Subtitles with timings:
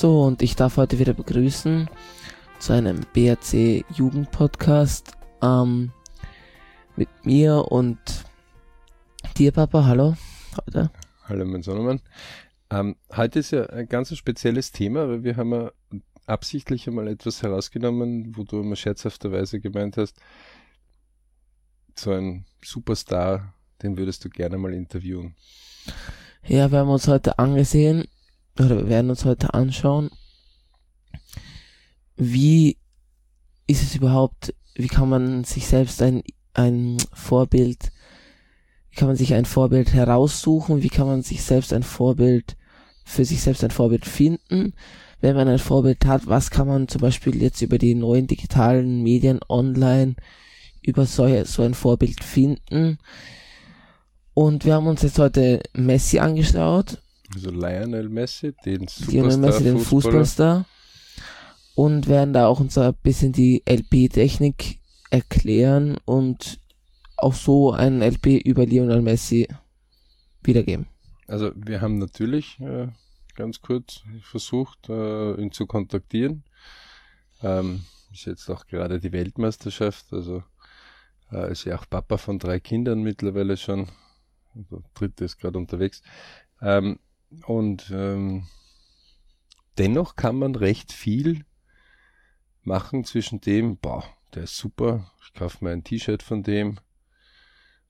[0.00, 1.90] So, und ich darf heute wieder begrüßen
[2.58, 5.12] zu einem BRC Jugendpodcast
[5.42, 5.92] ähm,
[6.96, 7.98] mit mir und
[9.36, 9.84] dir, Papa.
[9.84, 10.16] Hallo.
[10.56, 10.90] Heute.
[11.24, 12.00] Hallo, mein Sohnemann.
[12.70, 15.70] Ähm, heute ist ja ein ganz spezielles Thema, weil wir haben ja
[16.24, 20.18] absichtlich einmal etwas herausgenommen, wo du immer scherzhafterweise gemeint hast,
[21.94, 25.34] so ein Superstar, den würdest du gerne mal interviewen.
[26.46, 28.08] Ja, wir haben uns heute angesehen,
[28.60, 30.10] oder wir werden uns heute anschauen,
[32.16, 32.76] wie
[33.66, 36.22] ist es überhaupt, wie kann man sich selbst ein,
[36.54, 37.92] ein Vorbild,
[38.90, 42.56] wie kann man sich ein Vorbild heraussuchen, wie kann man sich selbst ein Vorbild,
[43.04, 44.74] für sich selbst ein Vorbild finden,
[45.20, 49.02] wenn man ein Vorbild hat, was kann man zum Beispiel jetzt über die neuen digitalen
[49.02, 50.14] Medien online
[50.82, 52.98] über so, so ein Vorbild finden.
[54.32, 57.02] Und wir haben uns jetzt heute Messi angeschaut
[57.34, 60.66] also Lionel Messi, den Superstar Lionel Messi, den Fußballstar.
[61.74, 66.58] Und werden da auch uns ein bisschen die LP-Technik erklären und
[67.16, 69.48] auch so ein LP über Lionel Messi
[70.42, 70.86] wiedergeben.
[71.26, 72.88] Also wir haben natürlich äh,
[73.34, 76.44] ganz kurz versucht, äh, ihn zu kontaktieren.
[77.42, 80.42] Ähm, ist jetzt auch gerade die Weltmeisterschaft, also
[81.30, 83.88] äh, ist ja auch Papa von drei Kindern mittlerweile schon.
[84.56, 86.02] Also dritte ist gerade unterwegs.
[86.60, 86.98] Ähm,
[87.46, 88.46] und ähm,
[89.78, 91.44] dennoch kann man recht viel
[92.62, 96.78] machen zwischen dem, boah, der ist super, ich kaufe mir ein T-Shirt von dem.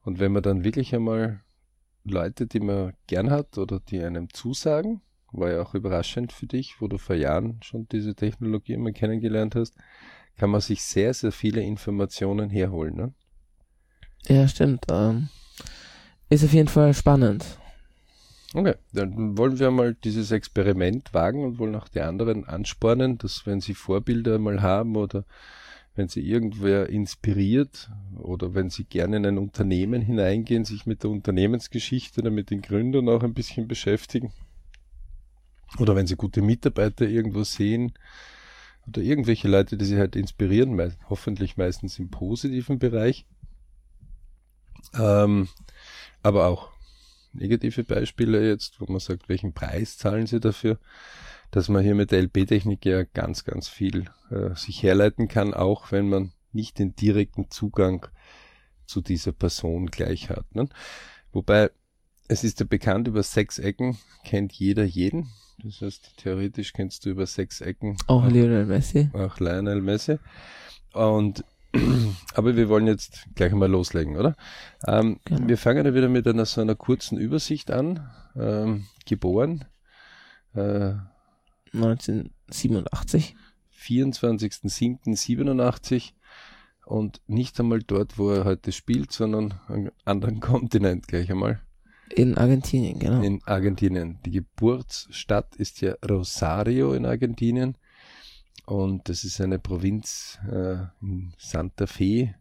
[0.02, 1.42] Und wenn man dann wirklich einmal
[2.05, 6.80] Leute, die man gern hat oder die einem zusagen, war ja auch überraschend für dich,
[6.80, 9.75] wo du vor Jahren schon diese Technologie immer kennengelernt hast,
[10.36, 12.97] kann man sich sehr, sehr viele Informationen herholen.
[12.97, 13.14] Ne?
[14.27, 14.86] Ja, stimmt.
[14.91, 15.28] Ähm,
[16.31, 17.59] ist auf jeden Fall spannend.
[18.53, 23.47] Okay, dann wollen wir mal dieses Experiment wagen und wollen auch die anderen anspornen, dass
[23.47, 25.25] wenn sie Vorbilder mal haben oder
[25.94, 31.10] wenn sie irgendwer inspiriert oder wenn sie gerne in ein Unternehmen hineingehen, sich mit der
[31.10, 34.33] Unternehmensgeschichte oder mit den Gründern auch ein bisschen beschäftigen.
[35.78, 37.93] Oder wenn sie gute Mitarbeiter irgendwo sehen
[38.89, 43.27] oder irgendwelche Leute, die sie halt inspirieren, meist, hoffentlich meistens im positiven Bereich.
[44.94, 45.49] Ähm,
[46.22, 46.71] aber auch
[47.32, 50.78] negative Beispiele jetzt, wo man sagt, welchen Preis zahlen sie dafür,
[51.50, 55.92] dass man hier mit der LP-Technik ja ganz, ganz viel äh, sich herleiten kann, auch
[55.92, 58.06] wenn man nicht den direkten Zugang
[58.86, 60.54] zu dieser Person gleich hat.
[60.54, 60.68] Ne?
[61.32, 61.70] Wobei,
[62.28, 65.30] es ist ja bekannt, über sechs Ecken kennt jeder jeden.
[65.62, 69.10] Das heißt, theoretisch kennst du über sechs Ecken auch, auch Lionel Messi.
[69.12, 70.18] Auch Lionel Messi.
[70.92, 71.44] Und
[72.34, 74.36] aber wir wollen jetzt gleich mal loslegen, oder?
[74.86, 75.48] Ähm, genau.
[75.48, 78.08] Wir fangen ja wieder mit einer so einer kurzen Übersicht an.
[78.36, 79.64] Ähm, geboren
[80.54, 80.94] äh,
[81.72, 83.36] 1987.
[83.80, 86.12] 24.07.87
[86.84, 91.62] und nicht einmal dort, wo er heute spielt, sondern am anderen Kontinent gleich einmal.
[92.14, 93.22] In Argentinien, genau.
[93.22, 94.19] In Argentinien.
[94.26, 97.78] Die Geburtsstadt ist ja Rosario in Argentinien.
[98.70, 102.36] Und das ist eine Provinz äh, in Santa Fe.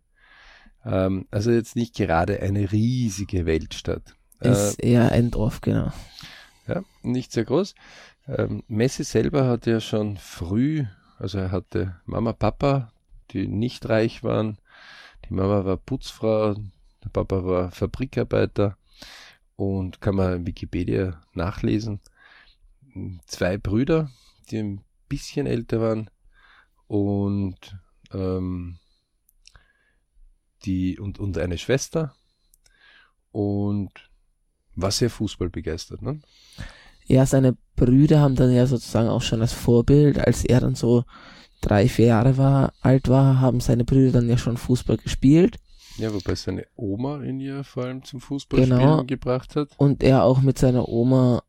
[0.86, 4.16] Ähm, also jetzt nicht gerade eine riesige Weltstadt.
[4.40, 5.92] Ist äh, eher ein Dorf, genau.
[6.68, 7.74] Ja, nicht sehr groß.
[8.28, 10.86] Ähm, Messi selber hat ja schon früh,
[11.18, 12.94] also er hatte Mama, Papa,
[13.32, 14.60] die nicht reich waren.
[15.28, 16.54] Die Mama war Putzfrau,
[17.04, 18.78] der Papa war Fabrikarbeiter
[19.56, 22.02] und kann man in Wikipedia nachlesen.
[23.26, 24.12] Zwei Brüder,
[24.52, 26.12] die ein bisschen älter waren
[26.90, 27.78] und
[28.12, 28.80] ähm,
[30.66, 32.16] die und, und eine Schwester
[33.32, 33.92] und
[34.76, 36.20] war sehr Fußball begeistert, ne?
[37.06, 41.04] Ja, seine Brüder haben dann ja sozusagen auch schon als Vorbild, als er dann so
[41.62, 45.58] drei, vier Jahre war, alt war, haben seine Brüder dann ja schon Fußball gespielt.
[45.98, 49.04] Ja, wobei seine Oma ihn ja vor allem zum Fußballspielen genau.
[49.04, 49.70] gebracht hat.
[49.78, 51.44] Und er auch mit seiner Oma,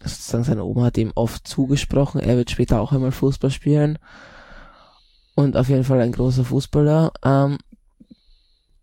[0.00, 3.98] sozusagen seine Oma hat ihm oft zugesprochen, er wird später auch einmal Fußball spielen
[5.34, 7.12] und auf jeden Fall ein großer Fußballer.
[7.24, 7.58] Ähm,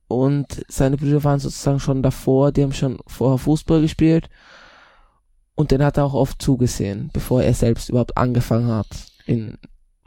[0.07, 4.29] und seine Brüder waren sozusagen schon davor, die haben schon vorher Fußball gespielt.
[5.55, 8.87] Und den hat er auch oft zugesehen, bevor er selbst überhaupt angefangen hat,
[9.25, 9.57] in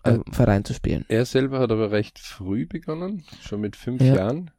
[0.02, 1.04] einem äh, Verein zu spielen.
[1.08, 4.14] Er selber hat aber recht früh begonnen, schon mit fünf ja.
[4.14, 4.50] Jahren.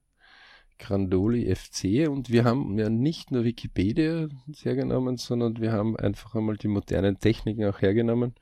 [0.81, 4.27] Grandoli FC und wir haben ja nicht nur Wikipedia
[4.63, 8.34] hergenommen, sondern wir haben einfach einmal die modernen Techniken auch hergenommen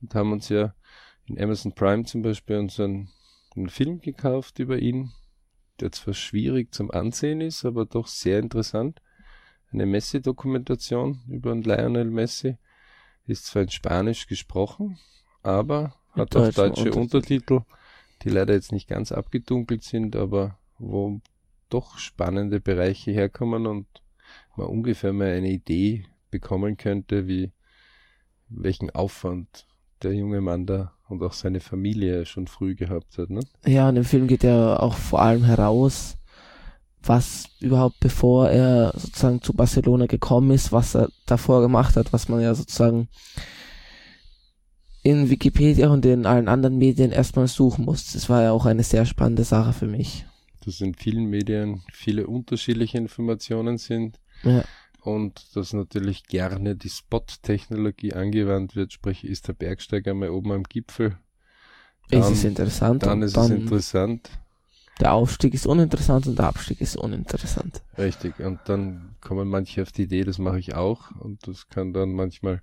[0.00, 0.75] und haben uns ja
[1.26, 3.08] in Amazon Prime zum Beispiel unseren
[3.56, 5.12] einen Film gekauft über ihn,
[5.80, 9.00] der zwar schwierig zum Ansehen ist, aber doch sehr interessant.
[9.72, 12.56] Eine Messi-Dokumentation über einen Lionel Messi.
[13.26, 14.98] ist zwar in Spanisch gesprochen,
[15.42, 17.62] aber hat auch deutsche Untertitel,
[18.22, 21.20] die leider jetzt nicht ganz abgedunkelt sind, aber wo
[21.68, 23.86] doch spannende Bereiche herkommen und
[24.56, 27.52] man ungefähr mal eine Idee bekommen könnte, wie
[28.48, 29.66] welchen Aufwand
[30.02, 33.30] der junge Mann da und auch seine Familie schon früh gehabt hat.
[33.30, 33.40] Ne?
[33.64, 36.16] Ja, und im Film geht ja auch vor allem heraus,
[37.02, 42.28] was überhaupt bevor er sozusagen zu Barcelona gekommen ist, was er davor gemacht hat, was
[42.28, 43.08] man ja sozusagen
[45.02, 48.12] in Wikipedia und in allen anderen Medien erstmal suchen muss.
[48.12, 50.26] Das war ja auch eine sehr spannende Sache für mich.
[50.64, 54.64] Dass in vielen Medien viele unterschiedliche Informationen sind Ja,
[55.06, 60.62] und dass natürlich gerne die Spot-Technologie angewandt wird, sprich ist der Bergsteiger mal oben am
[60.64, 61.16] Gipfel,
[62.10, 63.02] es Dann- ist interessant.
[63.04, 64.30] dann ist dann es interessant.
[65.00, 67.82] der Aufstieg ist uninteressant und der Abstieg ist uninteressant.
[67.98, 68.38] Richtig.
[68.40, 71.10] Und dann kommen manche auf die Idee, das mache ich auch.
[71.20, 72.62] Und das kann dann manchmal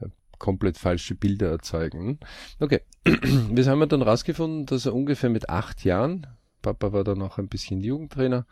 [0.00, 0.06] äh,
[0.38, 2.20] komplett falsche Bilder erzeugen.
[2.60, 2.82] Okay.
[3.04, 6.26] Wir haben dann rausgefunden, dass er ungefähr mit acht Jahren,
[6.62, 8.46] Papa war dann auch ein bisschen Jugendtrainer,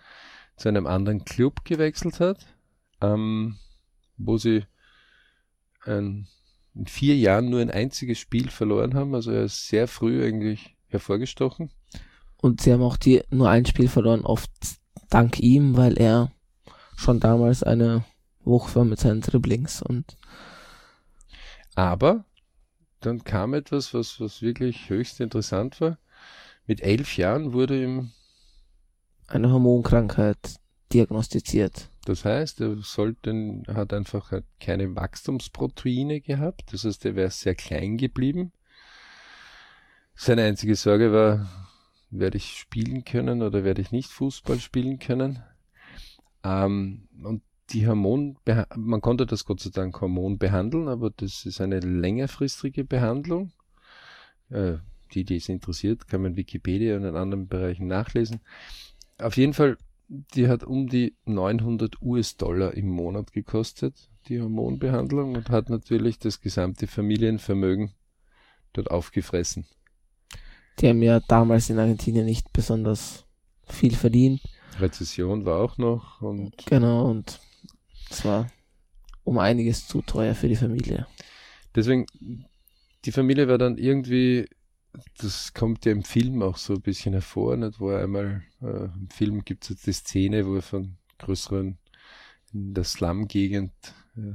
[0.56, 2.46] zu einem anderen Club gewechselt hat,
[3.00, 3.56] ähm,
[4.16, 4.64] wo sie
[5.84, 6.26] ein,
[6.74, 9.14] in vier Jahren nur ein einziges Spiel verloren haben.
[9.14, 11.70] Also er ist sehr früh eigentlich hervorgestochen.
[12.36, 14.50] Und sie haben auch die nur ein Spiel verloren, oft
[15.08, 16.32] dank ihm, weil er
[16.96, 18.04] schon damals eine
[18.44, 20.16] Wucht war mit seinen Dribblings und
[21.74, 22.24] Aber
[23.00, 25.98] dann kam etwas, was, was wirklich höchst interessant war.
[26.66, 28.12] Mit elf Jahren wurde ihm,
[29.28, 30.38] eine Hormonkrankheit
[30.92, 31.90] diagnostiziert.
[32.08, 36.72] Das heißt, er sollte, hat einfach keine Wachstumsproteine gehabt.
[36.72, 38.52] Das heißt, er wäre sehr klein geblieben.
[40.14, 41.48] Seine einzige Sorge war,
[42.10, 45.42] werde ich spielen können oder werde ich nicht Fußball spielen können?
[46.42, 48.38] Ähm, und die Hormon,
[48.76, 53.52] man konnte das Gott sei Dank Hormon behandeln, aber das ist eine längerfristige Behandlung.
[54.50, 54.76] Äh,
[55.12, 58.40] die, die es interessiert, kann man Wikipedia und in anderen Bereichen nachlesen.
[59.18, 59.76] Auf jeden Fall,
[60.08, 66.40] die hat um die 900 US-Dollar im Monat gekostet, die Hormonbehandlung, und hat natürlich das
[66.40, 67.92] gesamte Familienvermögen
[68.72, 69.66] dort aufgefressen.
[70.78, 73.24] Die haben ja damals in Argentinien nicht besonders
[73.66, 74.40] viel verdient.
[74.78, 77.40] Rezession war auch noch und Genau, und
[78.10, 78.50] es war
[79.24, 81.06] um einiges zu teuer für die Familie.
[81.74, 82.06] deswegen,
[83.04, 84.46] die Familie war dann irgendwie,
[85.18, 87.80] das kommt ja im Film auch so ein bisschen hervor, nicht?
[87.80, 91.78] wo er einmal, äh, im Film gibt es jetzt die Szene, wo er von größeren
[92.52, 93.72] in der Slum-Gegend
[94.16, 94.32] äh,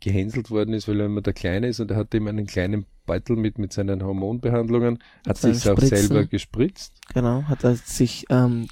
[0.00, 2.86] gehänselt worden ist, weil er immer der Kleine ist und er hatte immer einen kleinen
[3.04, 6.98] Beutel mit, mit seinen Hormonbehandlungen, hat sich auch selber gespritzt.
[7.14, 8.68] Genau, hat er sich ähm,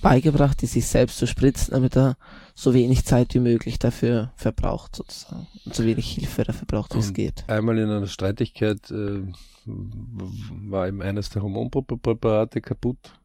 [0.00, 2.16] beigebracht, die sich selbst zu spritzen, damit er
[2.54, 5.46] so wenig Zeit wie möglich dafür verbraucht, sozusagen.
[5.64, 7.44] Und so wenig Hilfe dafür braucht, wie es geht.
[7.48, 9.22] Einmal in einer Streitigkeit äh,
[9.66, 13.18] war ihm eines der Hormonpräparate kaputt,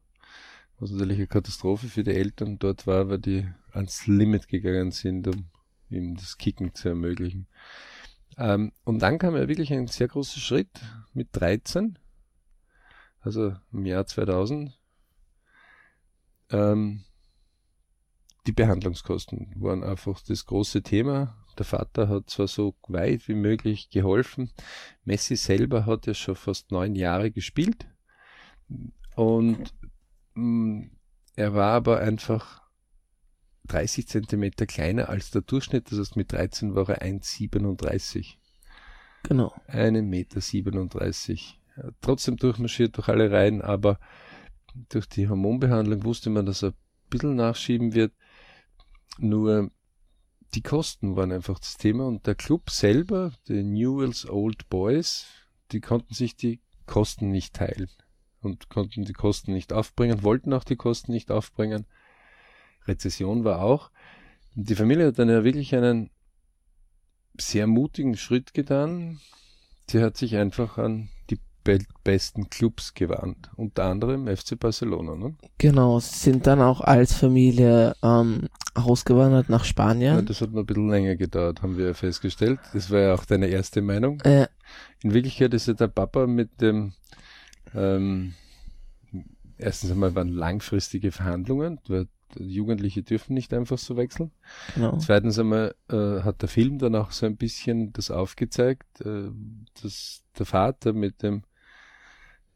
[0.79, 5.27] was natürlich eine Katastrophe für die Eltern dort war, weil die ans Limit gegangen sind,
[5.27, 5.45] um
[5.89, 7.47] ihm das Kicken zu ermöglichen.
[8.37, 10.69] Ähm, und dann kam ja wirklich ein sehr großer Schritt
[11.13, 11.97] mit 13,
[13.21, 14.80] also im Jahr 2000.
[16.51, 17.03] Ähm,
[18.47, 21.37] die Behandlungskosten waren einfach das große Thema.
[21.57, 24.51] Der Vater hat zwar so weit wie möglich geholfen.
[25.03, 27.87] Messi selber hat ja schon fast neun Jahre gespielt.
[29.15, 29.73] Und
[30.33, 30.87] mh,
[31.35, 32.61] er war aber einfach
[33.65, 35.91] 30 Zentimeter kleiner als der Durchschnitt.
[35.91, 38.37] Das heißt, mit 13 war er 1,37.
[39.23, 39.53] Genau.
[39.67, 41.59] Einen Meter 37.
[41.75, 43.99] Er hat Trotzdem durchmarschiert durch alle Reihen, aber
[44.89, 46.75] durch die Hormonbehandlung wusste man, dass er ein
[47.09, 48.13] bisschen nachschieben wird.
[49.17, 49.71] Nur
[50.53, 55.27] die Kosten waren einfach das Thema und der Club selber, die Newells Old Boys,
[55.71, 57.89] die konnten sich die Kosten nicht teilen
[58.41, 61.85] und konnten die Kosten nicht aufbringen, wollten auch die Kosten nicht aufbringen.
[62.85, 63.91] Rezession war auch.
[64.55, 66.09] Die Familie hat dann ja wirklich einen
[67.39, 69.21] sehr mutigen Schritt getan.
[69.87, 71.39] Sie hat sich einfach an die
[72.03, 75.15] besten Clubs gewandt, unter anderem FC Barcelona.
[75.15, 75.35] Ne?
[75.57, 79.65] Genau, sie sind dann auch als Familie ähm, ausgewandert nach Ja.
[79.65, 80.25] Spanien.
[80.25, 82.59] das hat noch ein bisschen länger gedauert, haben wir ja festgestellt.
[82.73, 84.19] Das war ja auch deine erste Meinung.
[84.21, 84.47] Äh,
[85.03, 86.93] In Wirklichkeit ist ja der Papa mit dem,
[87.75, 88.33] ähm,
[89.57, 92.07] erstens einmal waren langfristige Verhandlungen, weil
[92.39, 94.31] Jugendliche dürfen nicht einfach so wechseln.
[94.73, 94.97] genau.
[94.99, 99.29] Zweitens einmal äh, hat der Film dann auch so ein bisschen das aufgezeigt, äh,
[99.83, 101.43] dass der Vater mit dem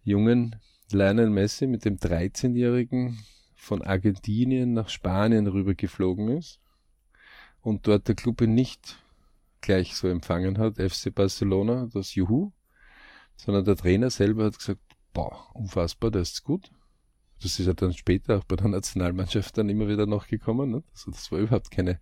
[0.05, 0.55] jungen
[0.91, 3.19] Lionel Messi, mit dem 13-Jährigen
[3.55, 6.59] von Argentinien nach Spanien rübergeflogen ist
[7.61, 9.03] und dort der Club nicht
[9.61, 12.51] gleich so empfangen hat, FC Barcelona, das Juhu,
[13.35, 14.81] sondern der Trainer selber hat gesagt,
[15.11, 16.71] boah, unfassbar, das ist gut.
[17.41, 20.69] Das ist ja dann später auch bei der Nationalmannschaft dann immer wieder noch gekommen.
[20.71, 20.83] Ne?
[20.91, 21.99] Also das war überhaupt keine,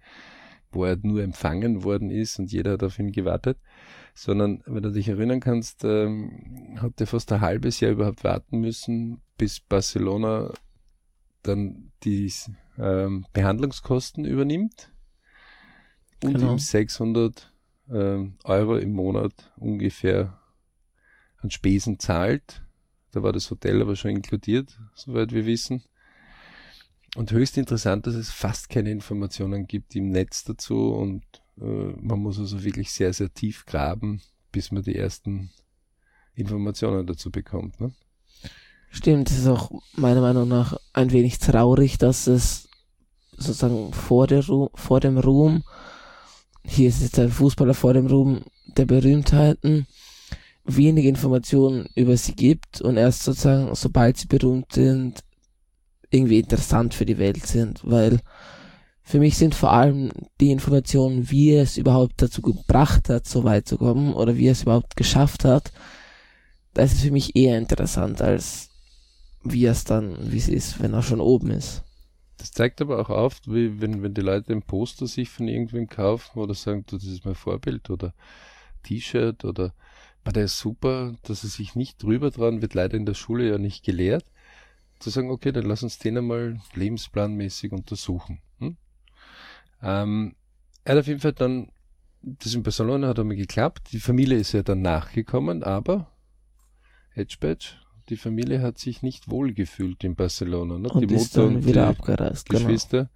[0.73, 3.57] wo er nur empfangen worden ist und jeder hat auf ihn gewartet,
[4.13, 8.59] sondern wenn du dich erinnern kannst, ähm, hat er fast ein halbes Jahr überhaupt warten
[8.59, 10.51] müssen, bis Barcelona
[11.41, 12.31] dann die
[12.77, 14.91] ähm, Behandlungskosten übernimmt
[16.23, 16.53] und genau.
[16.53, 17.53] ihm 600
[17.91, 20.39] ähm, Euro im Monat ungefähr
[21.37, 22.63] an Spesen zahlt.
[23.11, 25.83] Da war das Hotel aber schon inkludiert, soweit wir wissen.
[27.15, 31.23] Und höchst interessant, dass es fast keine Informationen gibt im Netz dazu und
[31.61, 31.63] äh,
[32.01, 35.51] man muss also wirklich sehr, sehr tief graben, bis man die ersten
[36.33, 37.79] Informationen dazu bekommt.
[37.79, 37.93] Ne?
[38.89, 42.67] Stimmt, es ist auch meiner Meinung nach ein wenig traurig, dass es
[43.37, 45.63] sozusagen vor, der Ru vor dem Ruhm,
[46.65, 48.43] hier ist jetzt ein Fußballer vor dem Ruhm
[48.77, 49.87] der Berühmtheiten,
[50.63, 55.23] wenige Informationen über sie gibt und erst sozusagen, sobald sie berühmt sind,
[56.13, 58.19] irgendwie interessant für die Welt sind, weil
[59.01, 63.67] für mich sind vor allem die Informationen, wie es überhaupt dazu gebracht hat, so weit
[63.67, 65.73] zu kommen oder wie es überhaupt geschafft hat,
[66.73, 68.69] das ist für mich eher interessant als
[69.43, 71.83] wie es dann, wie es ist, wenn er schon oben ist.
[72.37, 75.87] Das zeigt aber auch auf, wie wenn, wenn die Leute ein Poster sich von irgendwem
[75.87, 78.13] kaufen oder sagen, du, das ist mein Vorbild oder
[78.83, 79.73] T-Shirt oder
[80.23, 83.49] war der ist super, dass er sich nicht drüber dran wird leider in der Schule
[83.49, 84.25] ja nicht gelehrt,
[84.99, 88.39] zu sagen, okay, dann lass uns den einmal lebensplanmäßig untersuchen.
[88.59, 88.77] Hm?
[89.81, 90.35] Ähm,
[90.83, 91.71] er hat auf jeden Fall dann,
[92.21, 96.11] das in Barcelona hat einmal geklappt, die Familie ist ja dann nachgekommen, aber
[97.15, 97.75] Edge Badge,
[98.09, 100.79] die Familie hat sich nicht wohl gefühlt in Barcelona.
[100.79, 100.89] Ne?
[100.89, 102.63] Und die ist Mutter dann und wieder abgereist, genau.
[102.63, 102.97] Geschwister.
[102.97, 103.09] Genau.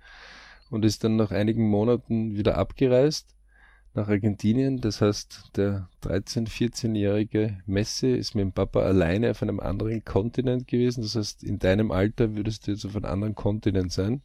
[0.69, 3.36] Und ist dann nach einigen Monaten wieder abgereist
[3.97, 4.79] nach Argentinien.
[4.79, 10.67] Das heißt, der 13-, 14-jährige Messi ist mit dem Papa alleine auf einem anderen Kontinent
[10.67, 11.01] gewesen.
[11.01, 14.21] Das heißt, in deinem Alter würdest du jetzt auf einem anderen Kontinent sein.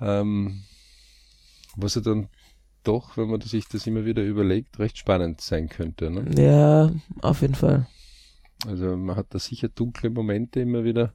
[0.00, 0.62] Ähm,
[1.76, 2.28] was ja dann
[2.82, 6.10] doch, wenn man sich das immer wieder überlegt, recht spannend sein könnte.
[6.10, 6.30] Ne?
[6.36, 6.90] Ja,
[7.22, 7.86] auf jeden Fall.
[8.66, 11.14] Also man hat da sicher dunkle Momente immer wieder.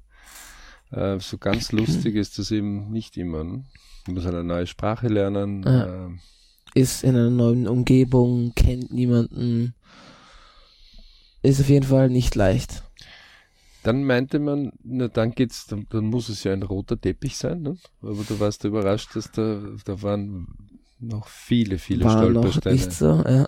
[0.92, 3.44] Äh, so ganz lustig ist das eben nicht immer.
[3.44, 3.66] Ne?
[4.08, 5.64] Man muss eine neue Sprache lernen.
[5.64, 6.08] Ja.
[6.08, 6.10] Äh,
[6.74, 9.74] ist in einer neuen Umgebung, kennt niemanden.
[11.42, 12.84] Ist auf jeden Fall nicht leicht.
[13.84, 17.62] Dann meinte man, na dann geht's, dann, dann muss es ja ein roter Teppich sein,
[17.62, 17.78] ne?
[18.02, 20.48] Aber du warst überrascht, dass da, da waren
[21.00, 22.76] noch viele, viele war Stolpersteine.
[22.76, 23.48] Noch nicht so, ja.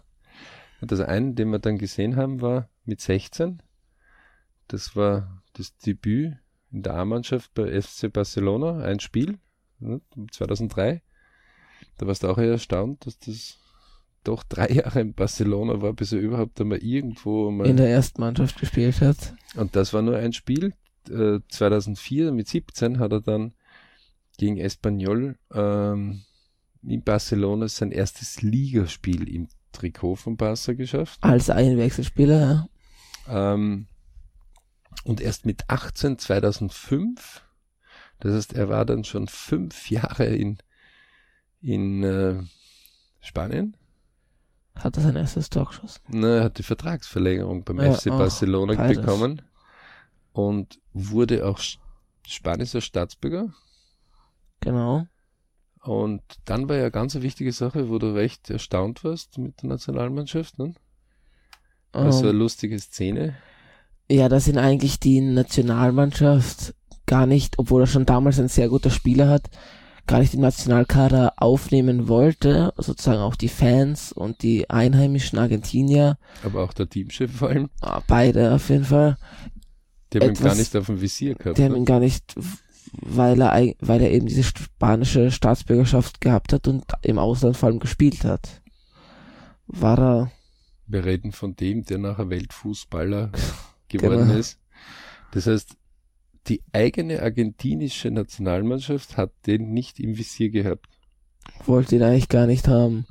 [0.79, 3.61] Und das einen, den wir dann gesehen haben, war mit 16.
[4.67, 6.37] Das war das Debüt
[6.71, 9.37] in der A-Mannschaft bei FC Barcelona, ein Spiel,
[9.79, 10.01] ne,
[10.31, 11.03] 2003.
[11.97, 13.59] Da warst du auch erstaunt, dass das
[14.23, 18.21] doch drei Jahre in Barcelona war, bis er überhaupt einmal irgendwo mal in der ersten
[18.21, 19.33] Mannschaft gespielt hat.
[19.55, 20.73] Und das war nur ein Spiel.
[21.09, 23.53] Äh, 2004 mit 17 hat er dann
[24.37, 26.21] gegen Espanyol ähm,
[26.83, 31.19] in Barcelona sein erstes Ligaspiel im Trikot von Barca geschafft.
[31.21, 32.67] Als Einwechselspieler,
[33.27, 33.53] ja.
[33.53, 33.87] Ähm,
[35.03, 37.43] und erst mit 18 2005,
[38.19, 40.57] das heißt, er war dann schon fünf Jahre in
[41.61, 42.35] in äh,
[43.19, 43.75] Spanien.
[44.75, 46.01] Hat er sein erstes Tor geschossen?
[46.07, 49.41] Na, er hat die Vertragsverlängerung beim ja, FC Barcelona ach, bekommen
[50.33, 51.59] und wurde auch
[52.25, 53.53] spanischer Staatsbürger.
[54.61, 55.05] Genau.
[55.83, 59.69] Und dann war ja ganz eine wichtige Sache, wo du recht erstaunt warst mit der
[59.69, 60.73] Nationalmannschaft, ne?
[61.91, 63.35] Also um, eine lustige Szene.
[64.09, 66.75] Ja, da sind eigentlich die Nationalmannschaft
[67.05, 69.49] gar nicht, obwohl er schon damals ein sehr guter Spieler hat,
[70.07, 76.17] gar nicht im Nationalkader aufnehmen wollte, sozusagen auch die Fans und die einheimischen Argentinier.
[76.43, 77.69] Aber auch der Teamchef vor allem.
[77.81, 79.17] Ah, beide auf jeden Fall.
[80.11, 81.57] Die haben ihn gar nicht auf dem Visier gehabt.
[81.57, 82.35] Die haben ihn gar nicht,
[82.91, 87.79] weil er, weil er eben diese spanische Staatsbürgerschaft gehabt hat und im Ausland vor allem
[87.79, 88.61] gespielt hat.
[89.67, 90.31] War er.
[90.87, 93.31] Wir reden von dem, der nachher Weltfußballer
[93.87, 94.39] geworden genau.
[94.39, 94.59] ist.
[95.31, 95.77] Das heißt,
[96.47, 100.87] die eigene argentinische Nationalmannschaft hat den nicht im Visier gehabt.
[101.65, 103.05] Wollte ihn eigentlich gar nicht haben.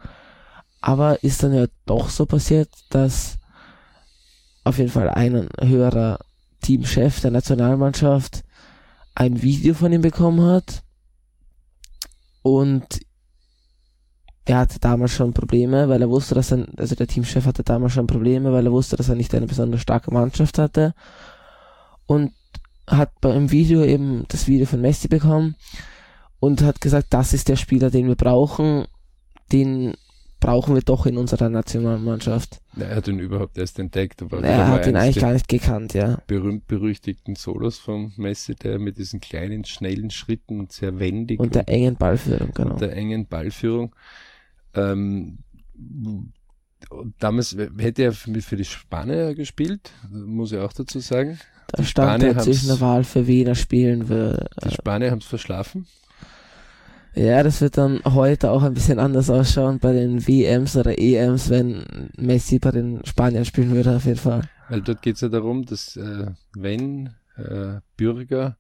[0.81, 3.39] Aber ist dann ja doch so passiert, dass
[4.65, 6.19] auf jeden Fall ein höherer
[6.63, 8.45] Teamchef der Nationalmannschaft
[9.15, 10.83] ein Video von ihm bekommen hat.
[12.43, 13.01] Und
[14.45, 17.93] er hatte damals schon Probleme, weil er wusste, dass er, also der Teamchef hatte damals
[17.93, 20.95] schon Probleme, weil er wusste, dass er nicht eine besonders starke Mannschaft hatte.
[22.07, 22.33] Und
[22.91, 25.57] hat beim Video eben das Video von Messi bekommen
[26.41, 28.87] und hat gesagt, das ist der Spieler, den wir brauchen,
[29.53, 29.95] den
[30.41, 32.61] brauchen wir doch in unserer Nationalmannschaft.
[32.77, 34.23] Ja, er hat ihn überhaupt erst entdeckt.
[34.23, 36.19] Aber er hat ihn eigentlich gar nicht gekannt, ja.
[36.27, 41.39] Berühmt-berüchtigten Solos von Messi, der mit diesen kleinen, schnellen Schritten und sehr wendig.
[41.39, 42.73] Und der engen Ballführung, genau.
[42.73, 43.95] Und der engen Ballführung.
[44.75, 45.41] Ähm,
[47.19, 51.39] damals hätte er für die Spanier gespielt, muss ich auch dazu sagen.
[51.73, 54.45] Da die stand Spanier zwischen der Wahl, für wen er spielen will.
[54.65, 55.87] Die Spanier haben es verschlafen.
[57.15, 61.51] Ja, das wird dann heute auch ein bisschen anders ausschauen bei den WMs oder EMs,
[61.51, 64.49] wenn Messi bei den Spaniern spielen würde, auf jeden Fall.
[64.69, 68.57] Weil dort geht es ja darum, dass äh, wenn äh, Bürger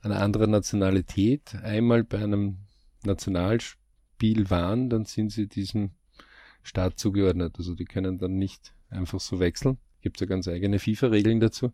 [0.00, 2.58] einer anderen Nationalität einmal bei einem
[3.04, 5.90] Nationalspiel waren, dann sind sie diesem
[6.62, 7.56] Staat zugeordnet.
[7.58, 9.78] Also die können dann nicht einfach so wechseln.
[10.00, 11.72] Gibt ja ganz eigene FIFA-Regeln dazu.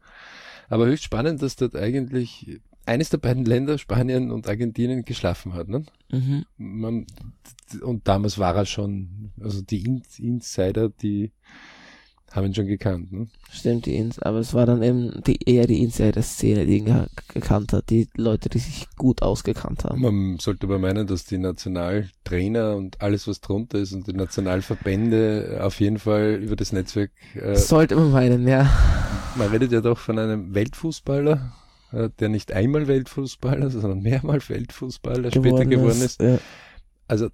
[0.68, 5.68] Aber höchst spannend, dass dort eigentlich eines der beiden Länder, Spanien und Argentinien, geschlafen hat.
[5.68, 5.85] Ne?
[6.11, 6.46] Mhm.
[6.56, 7.06] Man,
[7.82, 11.32] und damals war er schon, also die Insider, die
[12.33, 13.12] haben ihn schon gekannt.
[13.12, 13.28] Ne?
[13.50, 17.73] Stimmt, die Ins aber es war dann eben die, eher die Insider-Szene, die ihn gekannt
[17.73, 20.00] hat, die Leute, die sich gut ausgekannt haben.
[20.00, 25.61] Man sollte aber meinen, dass die Nationaltrainer und alles, was drunter ist und die Nationalverbände
[25.62, 27.11] auf jeden Fall über das Netzwerk.
[27.35, 28.71] Äh, sollte man meinen, ja.
[29.37, 31.52] Man redet ja doch von einem Weltfußballer,
[31.92, 36.21] äh, der nicht einmal Weltfußballer, sondern mehrmals Weltfußballer geworden später geworden ist.
[36.21, 36.23] ist.
[36.23, 36.38] Ja.
[37.09, 37.28] Also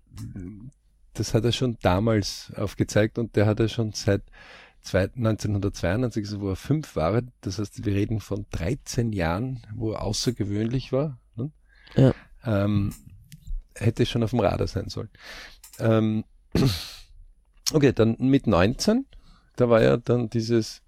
[1.15, 4.23] das hat er schon damals aufgezeigt und der hat er schon seit
[4.85, 10.03] 1992, also wo er fünf war, das heißt, wir reden von 13 Jahren, wo er
[10.03, 11.19] außergewöhnlich war.
[11.37, 11.51] Ne?
[11.95, 12.15] Ja.
[12.45, 12.93] Ähm,
[13.75, 15.11] hätte schon auf dem Radar sein sollen.
[15.79, 16.25] Ähm,
[17.73, 19.07] okay, dann mit 19,
[19.57, 20.83] da war ja dann dieses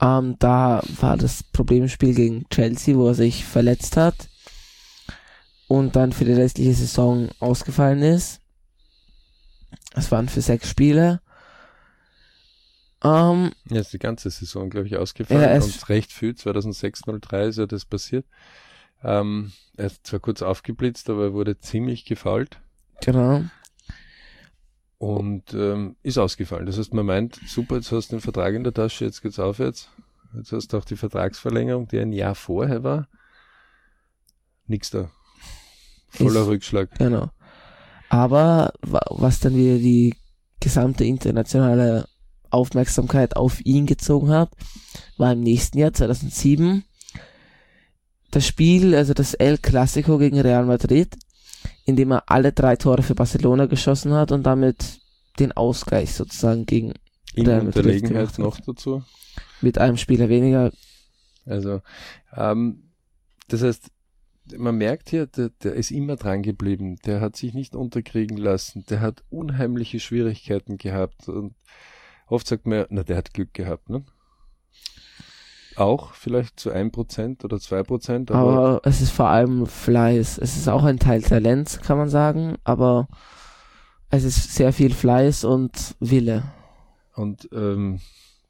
[0.00, 4.28] ähm, da war das Problemspiel gegen Chelsea, wo er sich verletzt hat
[5.68, 8.40] und dann für die restliche Saison ausgefallen ist.
[9.94, 11.20] Es waren für sechs Spiele.
[13.06, 15.42] Ähm, ja, ist die ganze Saison, glaube ich, ausgefallen.
[15.42, 18.26] Ja, und recht viel, 2006-03 ist ja das passiert.
[19.02, 22.60] Ähm, er ist zwar kurz aufgeblitzt, aber er wurde ziemlich gefault.
[23.04, 23.42] Genau
[24.98, 26.66] und ähm, ist ausgefallen.
[26.66, 29.38] Das heißt, man meint, super, jetzt hast du den Vertrag in der Tasche, jetzt geht's
[29.38, 29.90] aufwärts.
[30.34, 33.08] Jetzt hast du auch die Vertragsverlängerung, die ein Jahr vorher war.
[34.66, 35.10] Nix da.
[36.08, 36.90] Voller ist, Rückschlag.
[36.98, 37.30] Genau.
[38.08, 40.14] Aber was dann wieder die
[40.60, 42.06] gesamte internationale
[42.56, 44.50] Aufmerksamkeit auf ihn gezogen hat,
[45.18, 46.84] war im nächsten Jahr, 2007,
[48.30, 51.16] das Spiel, also das El Clasico gegen Real Madrid,
[51.84, 55.00] indem er alle drei Tore für Barcelona geschossen hat und damit
[55.38, 56.94] den Ausgleich sozusagen gegen
[57.34, 59.02] in Real Unterlegenheit noch dazu.
[59.60, 60.72] Mit einem Spieler weniger.
[61.44, 61.82] Also,
[62.34, 62.90] ähm,
[63.48, 63.90] das heißt,
[64.56, 66.96] man merkt hier, der, der ist immer dran geblieben.
[67.04, 68.84] Der hat sich nicht unterkriegen lassen.
[68.88, 71.28] Der hat unheimliche Schwierigkeiten gehabt.
[71.28, 71.54] Und
[72.26, 74.04] oft sagt man, na, der hat Glück gehabt, ne?
[75.76, 78.32] auch vielleicht zu 1% oder 2%.
[78.32, 80.38] Aber, aber es ist vor allem Fleiß.
[80.38, 83.08] Es ist auch ein Teil Talent, kann man sagen, aber
[84.10, 86.44] es ist sehr viel Fleiß und Wille.
[87.14, 88.00] Und ähm,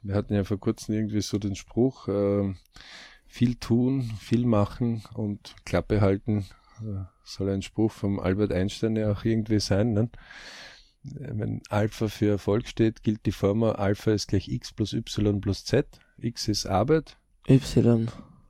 [0.03, 2.55] wir hatten ja vor kurzem irgendwie so den Spruch, äh,
[3.27, 6.47] viel tun, viel machen und Klappe halten,
[6.81, 9.93] äh, soll ein Spruch vom Albert Einstein ja auch irgendwie sein.
[9.93, 10.11] Ne?
[11.15, 15.65] Wenn Alpha für Erfolg steht, gilt die Formel Alpha ist gleich x plus y plus
[15.65, 15.87] z.
[16.19, 17.17] X ist Arbeit.
[17.49, 18.09] Y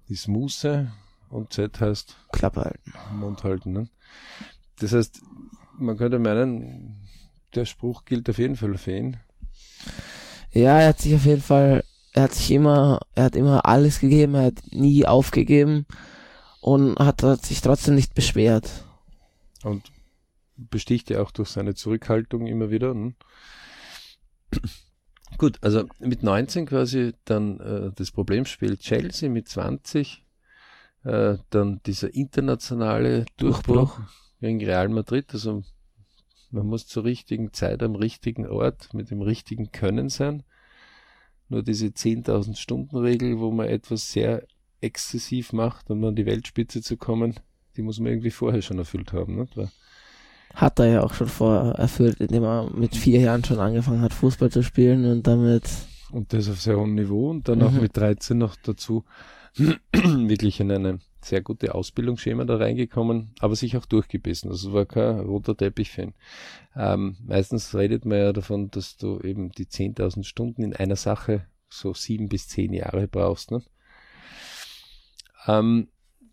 [0.09, 0.90] ist Muße
[1.29, 2.92] und Z heißt Klappe halten.
[3.19, 3.73] Mund halten.
[3.73, 3.88] Ne?
[4.79, 5.21] Das heißt,
[5.79, 7.09] man könnte meinen,
[7.55, 9.16] der Spruch gilt auf jeden Fall für ihn.
[10.53, 14.01] Ja, er hat sich auf jeden Fall, er hat sich immer, er hat immer alles
[14.01, 15.87] gegeben, er hat nie aufgegeben
[16.61, 18.71] und hat, hat sich trotzdem nicht beschwert.
[19.62, 19.90] Und
[20.57, 22.95] besticht ja auch durch seine Zurückhaltung immer wieder.
[22.95, 23.14] Ne?
[25.38, 30.25] Gut, also mit 19 quasi dann äh, das Problemspiel Chelsea mit 20,
[31.05, 34.01] äh, dann dieser internationale Durchbruch, Durchbruch
[34.40, 35.27] gegen Real Madrid.
[35.33, 35.62] Also
[36.51, 40.42] man muss zur richtigen Zeit am richtigen Ort mit dem richtigen Können sein.
[41.49, 44.47] Nur diese 10.000 Stunden Regel, wo man etwas sehr
[44.81, 47.35] exzessiv macht, um an die Weltspitze zu kommen,
[47.77, 49.37] die muss man irgendwie vorher schon erfüllt haben.
[49.37, 49.57] Nicht?
[49.57, 49.71] Weil
[50.57, 54.14] hat er ja auch schon vor erfüllt, indem er mit vier Jahren schon angefangen hat,
[54.14, 55.69] Fußball zu spielen und damit.
[56.11, 57.64] Und das auf sehr hohem Niveau und dann mhm.
[57.66, 59.05] auch mit 13 noch dazu
[59.92, 64.51] wirklich in eine sehr gute Ausbildungsschema da reingekommen, aber sich auch durchgebissen.
[64.51, 66.14] Also war kein roter Teppich-Fan.
[66.75, 71.47] Ähm, meistens redet man ja davon, dass du eben die 10.000 Stunden in einer Sache
[71.69, 73.51] so sieben bis zehn Jahre brauchst.
[73.51, 73.62] Ne?
[75.47, 75.88] Ähm,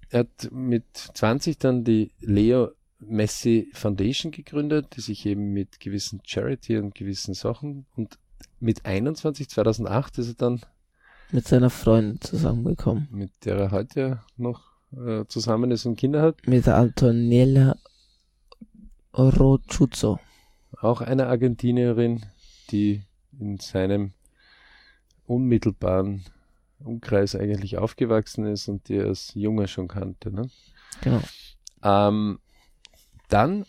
[0.09, 2.71] er hat mit 20 dann die Leo
[3.07, 8.17] Messi Foundation gegründet, die sich eben mit gewissen Charity und gewissen Sachen und
[8.59, 10.61] mit 21, 2008 ist er dann
[11.31, 13.07] mit seiner Freundin zusammengekommen.
[13.11, 14.61] Mit der er heute noch
[14.91, 16.47] äh, zusammen ist und Kinder hat.
[16.47, 17.75] Mit der Antonella
[19.17, 20.19] Rochuzzo.
[20.79, 22.25] Auch eine Argentinierin,
[22.71, 23.03] die
[23.39, 24.13] in seinem
[25.25, 26.23] unmittelbaren
[26.79, 30.31] Umkreis eigentlich aufgewachsen ist und die er als Junge schon kannte.
[30.31, 30.49] Ne?
[31.01, 31.21] Genau.
[31.81, 32.39] Ähm,
[33.33, 33.65] dann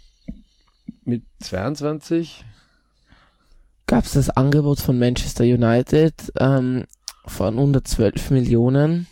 [1.04, 2.44] mit 22
[3.86, 6.84] gab es das Angebot von Manchester United ähm,
[7.24, 9.06] von 112 Millionen.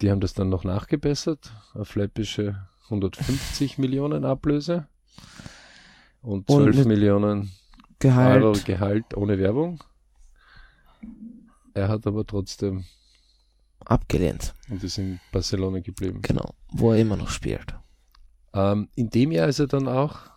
[0.00, 4.88] Die haben das dann noch nachgebessert auf läppische 150 Millionen Ablöse
[6.20, 7.52] und 12 und Millionen
[8.00, 8.42] Gehalt.
[8.42, 9.84] Euro Gehalt ohne Werbung.
[11.74, 12.84] Er hat aber trotzdem
[13.84, 14.54] abgelehnt.
[14.68, 16.20] Und ist in Barcelona geblieben.
[16.22, 17.79] Genau, wo er immer noch spielt.
[18.52, 20.30] Ähm, in dem Jahr ist er dann auch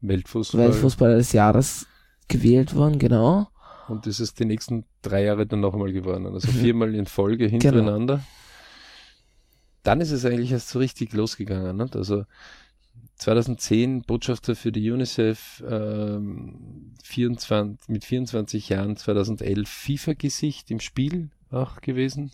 [0.00, 0.68] Weltfußball.
[0.68, 1.86] Weltfußballer des Jahres
[2.28, 3.48] gewählt worden, genau.
[3.88, 6.26] Und das ist die nächsten drei Jahre dann noch einmal geworden.
[6.26, 6.56] Also mhm.
[6.56, 7.62] viermal in Folge genau.
[7.62, 8.14] hintereinander.
[8.16, 8.26] Genau.
[9.82, 11.76] Dann ist es eigentlich erst so richtig losgegangen.
[11.76, 11.96] Nicht?
[11.96, 12.24] Also
[13.16, 21.80] 2010 Botschafter für die UNICEF, ähm, 24, mit 24 Jahren 2011 FIFA-Gesicht im Spiel auch
[21.80, 22.30] gewesen.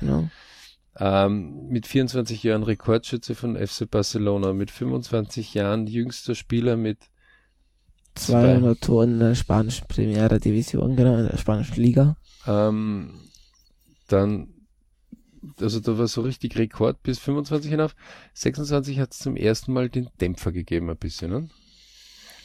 [0.00, 0.30] Genau.
[0.98, 6.98] Ähm, mit 24 Jahren Rekordschütze von FC Barcelona, mit 25 Jahren jüngster Spieler mit
[8.14, 12.18] 200 Toren in der spanischen Primera Division, genau, in der spanischen Liga.
[12.46, 13.14] Ähm,
[14.08, 14.48] dann,
[15.60, 17.96] also da war so richtig Rekord bis 25 hinauf.
[18.34, 21.48] 26 hat es zum ersten Mal den Dämpfer gegeben, ein bisschen, ne?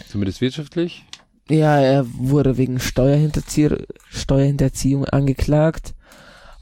[0.07, 1.03] Zumindest wirtschaftlich.
[1.49, 5.95] Ja, er wurde wegen Steuerhinterziehung angeklagt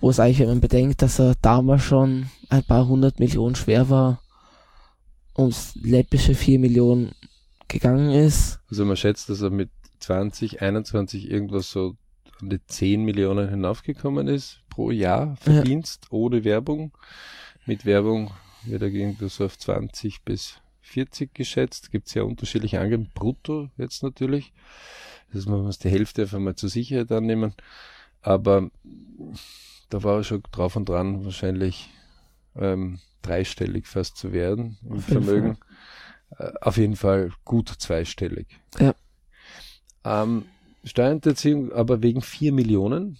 [0.01, 3.89] wo es eigentlich, wenn man bedenkt, dass er damals schon ein paar hundert Millionen schwer
[3.89, 4.21] war,
[5.37, 7.13] ums läppische vier Millionen
[7.67, 8.59] gegangen ist.
[8.69, 11.95] Also man schätzt, dass er mit 20, 21 irgendwas so
[12.41, 16.17] an die 10 Millionen hinaufgekommen ist pro Jahr Verdienst ja.
[16.17, 16.91] ohne Werbung.
[17.65, 18.31] Mit Werbung
[18.65, 21.91] wird er irgendwie so auf 20 bis 40 geschätzt.
[21.91, 23.09] Gibt sehr unterschiedliche Angaben.
[23.13, 24.53] Brutto jetzt natürlich.
[25.33, 27.53] Das man muss die Hälfte einfach mal zur Sicherheit annehmen.
[28.21, 28.69] Aber
[29.95, 31.89] da war er schon drauf und dran, wahrscheinlich
[32.57, 35.57] ähm, dreistellig fast zu werden im auf Vermögen.
[36.37, 38.59] Äh, auf jeden Fall gut zweistellig.
[38.77, 38.93] Ja.
[40.03, 40.47] Ähm,
[40.83, 43.19] Steuerhinterziehung aber wegen vier Millionen,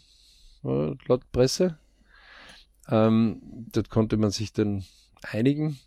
[0.66, 1.80] äh, laut Presse.
[2.90, 4.84] Ähm, dort konnte man sich dann
[5.22, 5.80] einigen.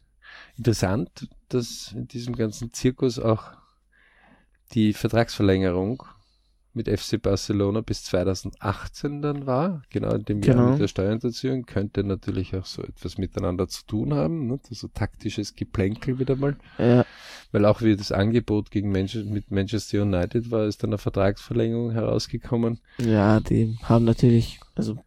[0.56, 3.44] Interessant, dass in diesem ganzen Zirkus auch
[4.72, 6.02] die Vertragsverlängerung
[6.74, 10.62] mit FC Barcelona bis 2018 dann war, genau in dem genau.
[10.62, 14.60] Jahr mit der Steuerhinterziehung, könnte natürlich auch so etwas miteinander zu tun haben, ne?
[14.70, 16.56] so taktisches Geplänkel wieder mal.
[16.78, 17.04] Ja.
[17.50, 21.92] Weil auch wie das Angebot gegen Manchester, mit Manchester United war, ist dann eine Vertragsverlängerung
[21.92, 22.80] herausgekommen.
[22.98, 24.98] Ja, die haben natürlich, also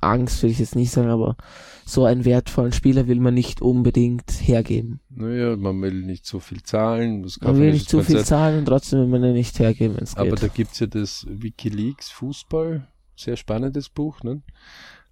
[0.00, 1.36] Angst will ich jetzt nicht sagen, aber
[1.84, 5.00] so einen wertvollen Spieler will man nicht unbedingt hergeben.
[5.10, 7.26] Naja, man will nicht so viel zahlen.
[7.40, 10.16] man will nicht so viel zahlen und trotzdem will man ihn nicht hergeben, wenn es
[10.16, 12.86] Aber da gibt's ja das Wikileaks Fußball,
[13.16, 14.42] sehr spannendes Buch, ne?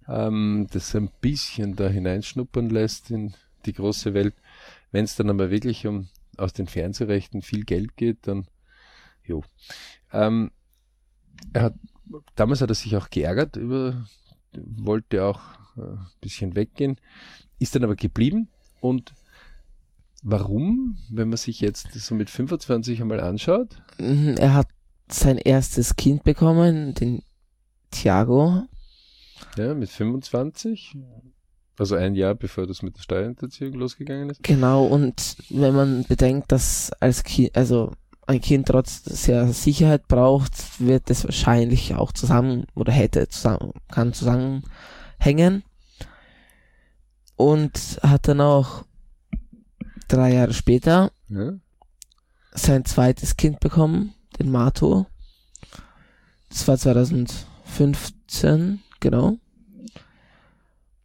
[0.09, 4.33] ähm, das ein bisschen da hineinschnuppern lässt in die große Welt.
[4.91, 8.47] Wenn es dann aber wirklich um aus den Fernsehrechten viel Geld geht, dann
[9.23, 9.43] jo.
[10.11, 10.51] Ähm,
[11.53, 11.75] er hat,
[12.35, 14.07] damals hat er sich auch geärgert über
[14.53, 15.41] wollte auch
[15.77, 16.99] äh, ein bisschen weggehen,
[17.59, 18.49] ist dann aber geblieben
[18.81, 19.13] und
[20.23, 23.81] warum, wenn man sich jetzt so mit 25 einmal anschaut?
[23.97, 24.67] Mhm, er hat
[25.09, 27.23] sein erstes Kind bekommen, den
[27.91, 28.63] Thiago.
[29.57, 30.97] Ja, mit 25.
[31.77, 34.43] Also ein Jahr bevor das mit der Steuerhinterziehung losgegangen ist.
[34.43, 37.93] Genau, und wenn man bedenkt, dass als Kind, also
[38.29, 44.13] ein Kind trotz sehr Sicherheit braucht, wird es wahrscheinlich auch zusammen oder hätte zusammen, kann
[44.13, 45.63] zusammenhängen.
[47.35, 48.85] Und hat dann auch
[50.07, 51.53] drei Jahre später ja.
[52.51, 55.07] sein zweites Kind bekommen, den Mato.
[56.49, 59.39] Das war 2015, genau.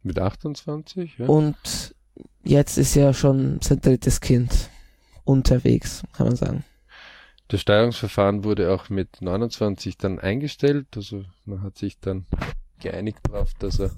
[0.03, 1.25] Mit 28, ja.
[1.25, 1.95] Und
[2.43, 4.69] jetzt ist ja schon sein drittes Kind
[5.23, 6.63] unterwegs, kann man sagen.
[7.47, 10.87] Das Steuerungsverfahren wurde auch mit 29 dann eingestellt.
[10.95, 12.25] Also man hat sich dann
[12.79, 13.91] geeinigt darauf, dass er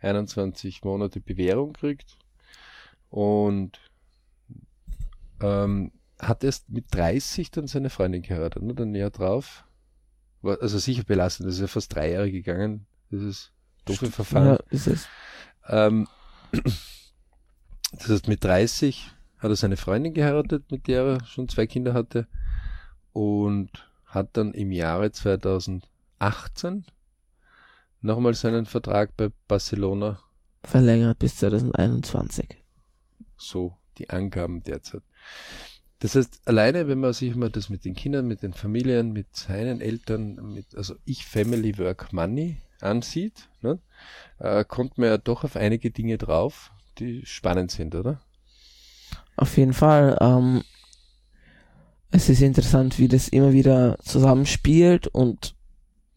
[0.00, 2.16] 21 Monate Bewährung kriegt.
[3.10, 3.78] Und
[5.40, 8.74] ähm, hat erst mit 30 dann seine Freundin geheiratet, ne?
[8.74, 9.64] dann Jahr drauf.
[10.40, 13.52] War also sicher belastend, das ist ja fast drei Jahre gegangen, dieses
[13.84, 14.46] doofe Verfahren.
[14.46, 15.08] Ja, ist es.
[15.68, 16.08] Ähm,
[17.92, 21.92] das heißt, mit 30 hat er seine Freundin geheiratet, mit der er schon zwei Kinder
[21.92, 22.26] hatte
[23.14, 23.70] und
[24.04, 26.84] hat dann im Jahre 2018
[28.02, 30.20] nochmal seinen Vertrag bei Barcelona
[30.62, 32.48] verlängert bis 2021.
[33.36, 35.02] So die Angaben derzeit.
[36.00, 39.34] Das heißt, alleine, wenn man sich mal das mit den Kindern, mit den Familien, mit
[39.34, 43.78] seinen Eltern, mit, also ich Family Work Money ansieht, ne,
[44.38, 48.20] äh, kommt man ja doch auf einige Dinge drauf, die spannend sind, oder?
[49.36, 50.18] Auf jeden Fall.
[50.20, 50.62] Ähm,
[52.14, 55.56] es ist interessant, wie das immer wieder zusammenspielt und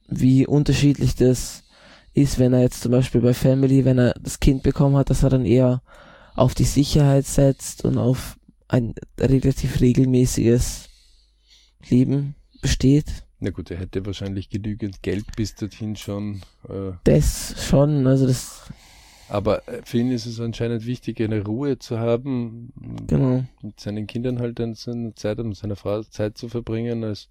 [0.07, 1.63] wie unterschiedlich das
[2.13, 5.23] ist, wenn er jetzt zum Beispiel bei Family, wenn er das Kind bekommen hat, dass
[5.23, 5.81] er dann eher
[6.35, 10.87] auf die Sicherheit setzt und auf ein relativ regelmäßiges
[11.89, 13.23] Leben besteht.
[13.39, 16.41] Na gut, er hätte wahrscheinlich genügend Geld bis dorthin schon.
[16.69, 18.71] Äh, das schon, also das
[19.29, 22.71] aber äh, für ihn ist es anscheinend wichtig, eine Ruhe zu haben,
[23.07, 23.43] genau.
[23.61, 27.29] mit seinen Kindern halt dann seine Zeit und seiner Frau Zeit zu verbringen, als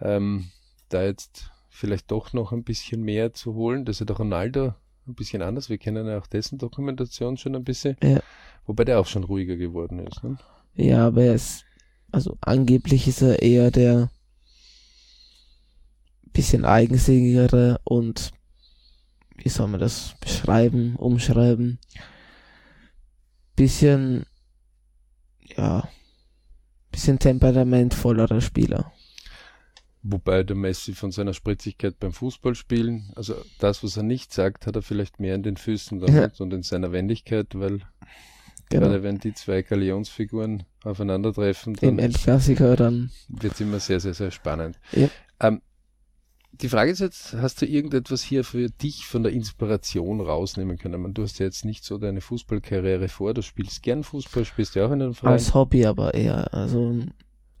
[0.00, 0.50] ähm,
[0.88, 3.84] da jetzt vielleicht doch noch ein bisschen mehr zu holen.
[3.84, 4.74] Das ist ja der Ronaldo
[5.06, 5.70] ein bisschen anders.
[5.70, 7.96] Wir kennen ja auch dessen Dokumentation schon ein bisschen.
[8.02, 8.20] Ja.
[8.66, 10.22] Wobei der auch schon ruhiger geworden ist.
[10.22, 10.36] Ne?
[10.74, 11.64] Ja, aber er ist,
[12.12, 14.10] also angeblich ist er eher der
[16.32, 18.32] bisschen eigensinnigere und
[19.42, 21.78] wie soll man das beschreiben, umschreiben,
[23.56, 24.24] bisschen,
[25.56, 25.88] ja,
[26.90, 28.92] bisschen temperamentvollerer Spieler.
[30.02, 34.76] Wobei der Messi von seiner Spritzigkeit beim Fußballspielen, also das, was er nicht sagt, hat
[34.76, 36.44] er vielleicht mehr in den Füßen damit ja.
[36.44, 37.80] und in seiner Wendigkeit, weil
[38.70, 38.86] genau.
[38.86, 44.14] gerade wenn die zwei Galionsfiguren aufeinandertreffen, dann Im Endklassiker dann wird es immer sehr, sehr,
[44.14, 44.78] sehr spannend.
[44.92, 45.10] Ja.
[45.38, 45.60] Ähm,
[46.52, 51.00] die Frage ist jetzt, hast du irgendetwas hier für dich von der Inspiration rausnehmen können?
[51.00, 54.74] Man, du hast ja jetzt nicht so deine Fußballkarriere vor, du spielst gern Fußball, spielst
[54.74, 55.34] ja auch in einem Verein.
[55.34, 56.98] Als Hobby aber eher, also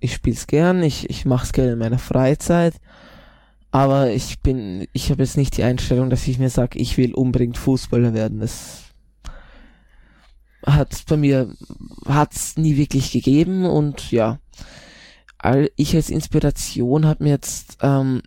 [0.00, 2.74] ich spiel's gern, ich, ich mach's gerne in meiner Freizeit,
[3.70, 7.14] aber ich bin, ich habe jetzt nicht die Einstellung, dass ich mir sage, ich will
[7.14, 8.40] unbedingt Fußballer werden.
[8.40, 8.84] Das
[10.66, 11.54] hat bei mir,
[12.06, 14.40] hat's nie wirklich gegeben und ja,
[15.76, 18.20] ich als Inspiration habe mir jetzt ähm,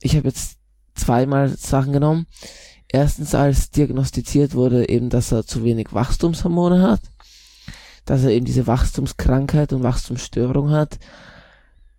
[0.00, 0.58] ich habe jetzt
[0.94, 2.26] zweimal Sachen genommen.
[2.88, 7.00] Erstens, als diagnostiziert wurde eben, dass er zu wenig Wachstumshormone hat,
[8.04, 10.98] dass er eben diese Wachstumskrankheit und Wachstumsstörung hat,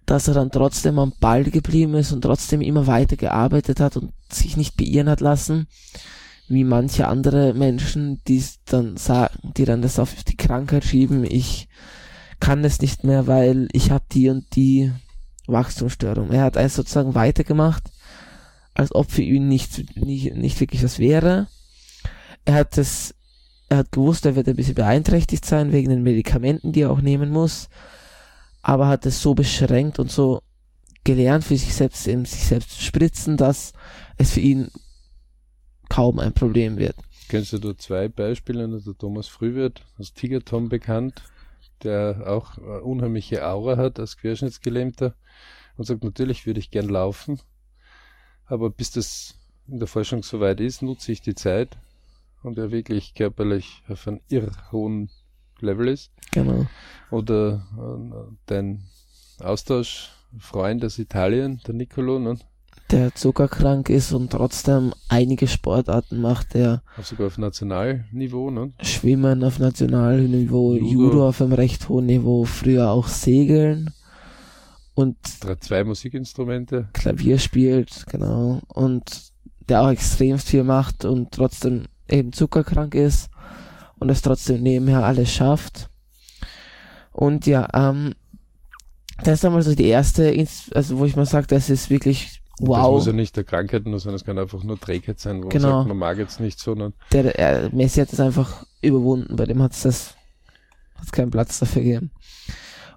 [0.08, 4.12] dass er dann trotzdem am Ball geblieben ist und trotzdem immer weiter gearbeitet hat und
[4.32, 5.68] sich nicht beirren hat lassen,
[6.48, 11.68] wie manche andere Menschen, die dann sagen, die dann das auf die Krankheit schieben, ich
[12.40, 14.92] kann es nicht mehr, weil ich habe die und die
[15.52, 16.32] Wachstumsstörung.
[16.32, 17.84] Er hat also sozusagen weitergemacht,
[18.74, 21.48] als ob für ihn nicht, nicht, nicht wirklich was wäre.
[22.46, 23.16] Er hat es,
[23.68, 27.02] er hat gewusst, er wird ein bisschen beeinträchtigt sein wegen den Medikamenten, die er auch
[27.02, 27.70] nehmen muss,
[28.62, 30.42] aber hat es so beschränkt und so
[31.04, 33.74] gelernt für sich selbst, eben sich selbst zu spritzen, dass
[34.18, 34.70] es für ihn
[35.90, 36.96] kaum ein Problem wird.
[37.30, 38.68] Kennst du da zwei Beispiele?
[38.68, 41.22] Der Thomas Frühwirt, als Tiger Tom bekannt,
[41.84, 45.16] der auch eine unheimliche Aura hat als Querschnittsgelähmter
[45.78, 47.40] und sagt, natürlich würde ich gern laufen,
[48.46, 49.36] aber bis das
[49.68, 51.78] in der Forschung soweit ist, nutze ich die Zeit
[52.44, 55.10] und er wirklich körperlich auf einem irr hohen
[55.60, 56.12] Level ist.
[56.32, 56.68] Genau.
[57.12, 58.84] Oder äh, dein
[59.40, 62.40] Austauschfreund aus Italien, der Nicolo, ne?
[62.92, 68.74] Der zuckerkrank ist und trotzdem einige Sportarten macht, der sogar auf Nationalniveau, ne?
[68.82, 70.88] Schwimmen auf Nationalniveau, Judo.
[70.88, 73.94] Judo auf einem recht hohen Niveau, früher auch Segeln
[74.96, 75.16] und
[75.62, 76.90] zwei Musikinstrumente.
[76.94, 78.62] Klavier spielt, genau.
[78.68, 79.32] Und
[79.70, 83.30] der auch extrem viel macht und trotzdem eben zuckerkrank ist
[84.00, 85.90] und es trotzdem nebenher alles schafft.
[87.12, 88.14] Und ja, ähm,
[89.24, 90.34] das ist einmal so die erste,
[90.74, 92.78] also wo ich mal sage, das ist wirklich Wow.
[92.78, 95.48] Das muss ja nicht der Krankheit nur sein, es kann einfach nur Trägheit sein, wo
[95.48, 95.68] genau.
[95.68, 96.94] man sagt, man mag jetzt nicht, sondern.
[97.14, 100.16] Der, der Messi hat es einfach überwunden, bei dem hat es das,
[100.96, 102.12] hat's keinen Platz dafür gegeben.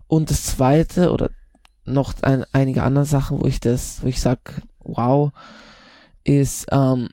[0.09, 1.31] Und das zweite, oder
[1.85, 5.31] noch ein, einige andere Sachen, wo ich das, wo ich sag, wow,
[6.25, 7.09] ist, ähm,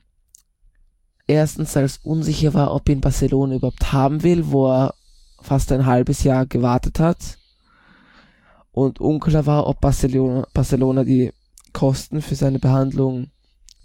[1.26, 4.94] erstens, als unsicher war, ob ihn Barcelona überhaupt haben will, wo er
[5.40, 7.38] fast ein halbes Jahr gewartet hat.
[8.72, 11.32] Und unklar war, ob Barcelona, Barcelona die
[11.72, 13.30] Kosten für seine Behandlung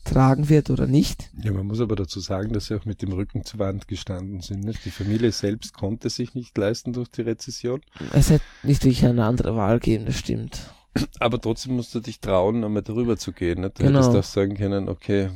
[0.05, 1.29] tragen wird oder nicht.
[1.43, 4.41] Ja, man muss aber dazu sagen, dass sie auch mit dem Rücken zur Wand gestanden
[4.41, 4.63] sind.
[4.63, 4.85] Nicht?
[4.85, 7.81] Die Familie selbst konnte sich nicht leisten durch die Rezession.
[8.13, 10.73] Es hätte nicht wirklich eine andere Wahl geben, das stimmt.
[11.19, 13.61] Aber trotzdem musst du dich trauen, einmal darüber zu gehen.
[13.61, 13.79] Nicht?
[13.79, 13.99] Du genau.
[13.99, 15.31] hättest auch sagen können, okay,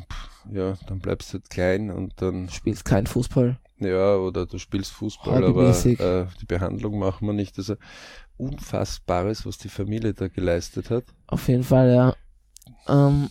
[0.52, 3.58] ja, dann bleibst du halt klein und dann spielst kein Fußball.
[3.80, 7.58] Ja, oder du spielst Fußball, aber äh, die Behandlung machen wir nicht.
[7.58, 7.76] Also
[8.38, 11.06] Unfassbares, was die Familie da geleistet hat.
[11.28, 12.16] Auf jeden Fall, ja.
[12.88, 13.30] Ähm,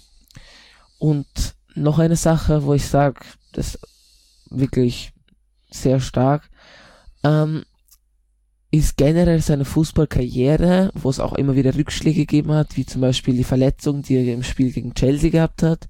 [0.98, 1.26] und
[1.74, 3.20] noch eine Sache, wo ich sage,
[3.52, 3.78] das
[4.50, 5.12] wirklich
[5.70, 6.48] sehr stark,
[7.22, 7.64] ähm,
[8.70, 13.34] ist generell seine Fußballkarriere, wo es auch immer wieder Rückschläge gegeben hat, wie zum Beispiel
[13.34, 15.88] die Verletzung, die er im Spiel gegen Chelsea gehabt hat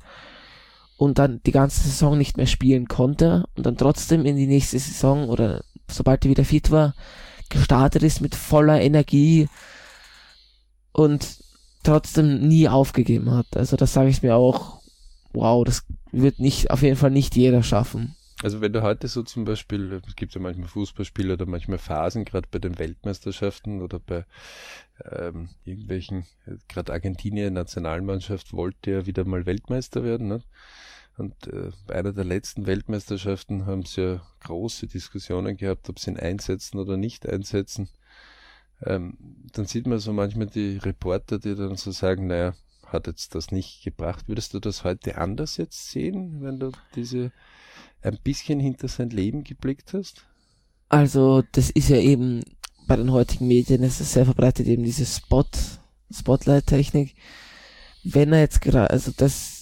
[0.96, 4.78] und dann die ganze Saison nicht mehr spielen konnte und dann trotzdem in die nächste
[4.78, 6.94] Saison oder sobald er wieder fit war,
[7.48, 9.48] gestartet ist mit voller Energie
[10.92, 11.38] und
[11.88, 13.57] trotzdem nie aufgegeben hat.
[13.57, 14.81] Also das sage ich mir auch,
[15.33, 18.14] wow, das wird nicht, auf jeden Fall nicht jeder schaffen.
[18.42, 22.24] Also wenn du heute so zum Beispiel, es gibt ja manchmal Fußballspiele oder manchmal Phasen,
[22.24, 24.27] gerade bei den Weltmeisterschaften oder bei
[25.11, 26.24] ähm, irgendwelchen,
[26.68, 30.29] gerade Argentinien Nationalmannschaft wollte ja wieder mal Weltmeister werden.
[30.29, 30.42] Ne?
[31.16, 36.11] Und äh, bei einer der letzten Weltmeisterschaften haben sie ja große Diskussionen gehabt, ob sie
[36.12, 37.88] ihn einsetzen oder nicht einsetzen.
[38.84, 39.16] Ähm,
[39.52, 42.54] dann sieht man so manchmal die Reporter, die dann so sagen, naja,
[42.86, 44.28] hat jetzt das nicht gebracht.
[44.28, 47.32] Würdest du das heute anders jetzt sehen, wenn du diese
[48.02, 50.26] ein bisschen hinter sein Leben geblickt hast?
[50.88, 52.42] Also, das ist ja eben
[52.86, 55.44] bei den heutigen Medien, es ist sehr verbreitet eben diese Spot,
[56.10, 57.14] Spotlight-Technik.
[58.02, 59.58] Wenn er jetzt gerade, also das,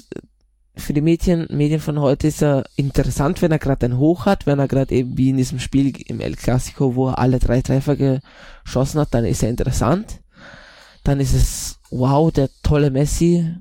[0.77, 4.47] für die Medien, Medien von heute ist er interessant, wenn er gerade ein Hoch hat,
[4.47, 7.63] wenn er gerade eben wie in diesem Spiel im El Clasico, wo er alle drei
[7.63, 10.21] Treffer geschossen hat, dann ist er interessant.
[11.03, 13.55] Dann ist es, wow, der tolle Messi.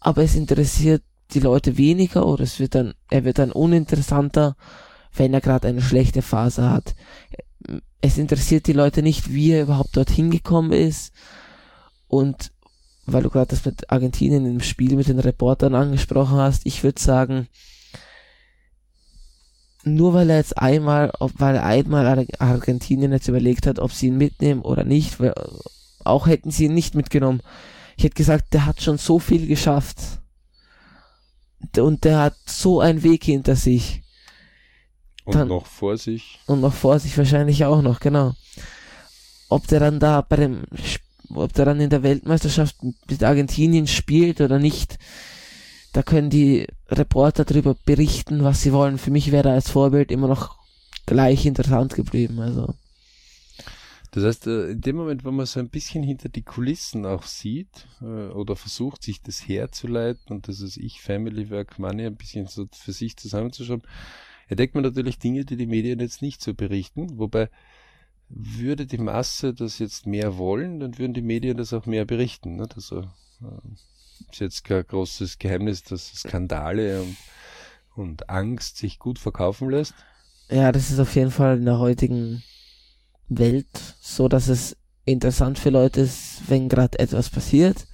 [0.00, 4.56] Aber es interessiert die Leute weniger oder es wird dann, er wird dann uninteressanter,
[5.12, 6.94] wenn er gerade eine schlechte Phase hat.
[8.00, 11.12] Es interessiert die Leute nicht, wie er überhaupt dorthin gekommen ist.
[12.06, 12.52] Und
[13.12, 17.00] weil du gerade das mit Argentinien im Spiel mit den Reportern angesprochen hast, ich würde
[17.00, 17.48] sagen,
[19.84, 24.18] nur weil er jetzt einmal, weil er einmal Argentinien jetzt überlegt hat, ob sie ihn
[24.18, 25.34] mitnehmen oder nicht, weil
[26.04, 27.42] auch hätten sie ihn nicht mitgenommen.
[27.96, 29.98] Ich hätte gesagt, der hat schon so viel geschafft
[31.76, 34.02] und der hat so einen Weg hinter sich.
[35.24, 36.38] Und dann, noch vor sich.
[36.46, 38.34] Und noch vor sich wahrscheinlich auch noch, genau.
[39.48, 40.64] Ob der dann da bei dem,
[41.30, 44.98] ob der dann in der Weltmeisterschaft mit Argentinien spielt oder nicht,
[45.92, 48.98] da können die Reporter darüber berichten, was sie wollen.
[48.98, 50.56] Für mich wäre er als Vorbild immer noch
[51.06, 52.74] gleich interessant geblieben, also.
[54.10, 57.24] Das heißt, äh, in dem Moment, wo man so ein bisschen hinter die Kulissen auch
[57.24, 62.16] sieht äh, oder versucht, sich das herzuleiten und das ist ich, Family Work Money ein
[62.16, 63.82] bisschen so für sich zusammenzuschauen,
[64.48, 67.18] entdeckt man natürlich Dinge, die die Medien jetzt nicht so berichten.
[67.18, 67.50] Wobei
[68.28, 72.56] würde die Masse das jetzt mehr wollen, dann würden die Medien das auch mehr berichten.
[72.56, 72.74] Nicht?
[72.74, 77.16] Also äh, ist jetzt kein großes Geheimnis, dass Skandale und,
[77.94, 79.94] und Angst sich gut verkaufen lässt.
[80.50, 82.42] Ja, das ist auf jeden Fall in der heutigen
[83.28, 83.66] Welt,
[84.00, 87.86] so dass es interessant für Leute ist, wenn gerade etwas passiert.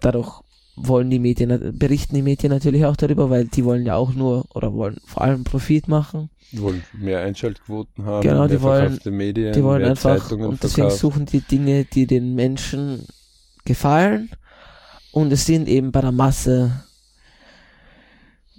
[0.00, 0.42] Dadurch
[0.86, 4.44] wollen die Medien, berichten die Medien natürlich auch darüber, weil die wollen ja auch nur
[4.54, 6.30] oder wollen vor allem Profit machen.
[6.52, 10.88] Die wollen mehr Einschaltquoten haben, genau, die wollen, Medien, die wollen einfach, Zeitungen und deswegen
[10.88, 11.00] verkauft.
[11.00, 13.06] suchen die Dinge, die den Menschen
[13.64, 14.30] gefallen
[15.12, 16.72] und es sind eben bei der Masse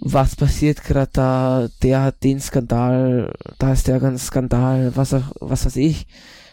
[0.04, 5.32] was passiert gerade da, der hat den Skandal, da ist der ganz Skandal, was auch,
[5.38, 6.06] was weiß ich,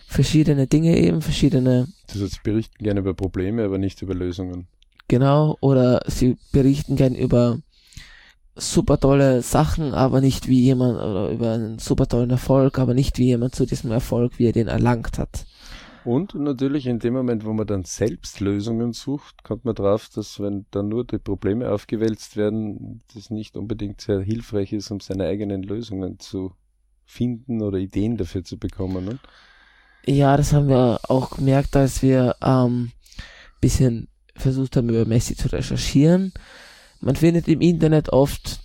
[0.05, 1.87] verschiedene Dinge eben, verschiedene.
[2.07, 4.67] Das heißt, sie berichten gerne über Probleme, aber nicht über Lösungen.
[5.09, 7.57] Genau, oder sie berichten gerne über
[8.55, 13.17] super tolle Sachen, aber nicht wie jemand, oder über einen super tollen Erfolg, aber nicht
[13.17, 15.47] wie jemand zu diesem Erfolg, wie er den erlangt hat.
[16.05, 20.39] Und natürlich in dem Moment, wo man dann selbst Lösungen sucht, kommt man drauf, dass
[20.39, 25.25] wenn dann nur die Probleme aufgewälzt werden, das nicht unbedingt sehr hilfreich ist, um seine
[25.25, 26.53] eigenen Lösungen zu
[27.03, 29.05] finden oder Ideen dafür zu bekommen.
[29.05, 29.19] Ne?
[30.05, 32.91] Ja, das haben wir auch gemerkt, als wir ähm,
[33.59, 34.07] bisschen
[34.39, 36.33] versucht haben, über Messi zu recherchieren.
[37.01, 38.59] Man findet im Internet oft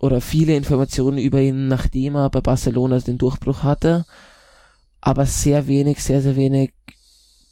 [0.00, 4.04] oder viele Informationen über ihn, nachdem er bei Barcelona den Durchbruch hatte
[5.00, 6.72] aber sehr wenig, sehr, sehr wenig,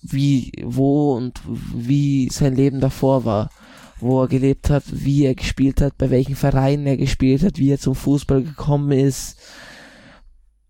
[0.02, 3.50] wie, wo und wie sein Leben davor war,
[3.98, 7.72] wo er gelebt hat, wie er gespielt hat, bei welchen Vereinen er gespielt hat, wie
[7.72, 9.38] er zum Fußball gekommen ist.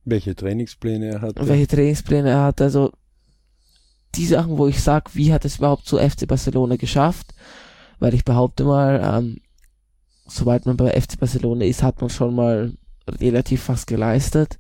[0.05, 1.47] Welche Trainingspläne er hatte.
[1.49, 2.93] Welche Trainingspläne er hat, also
[4.17, 7.35] die Sachen, wo ich sag, wie hat es überhaupt zu FC Barcelona geschafft,
[7.99, 9.39] weil ich behaupte mal, ähm,
[10.27, 12.73] sobald man bei FC Barcelona ist, hat man schon mal
[13.09, 14.59] relativ was geleistet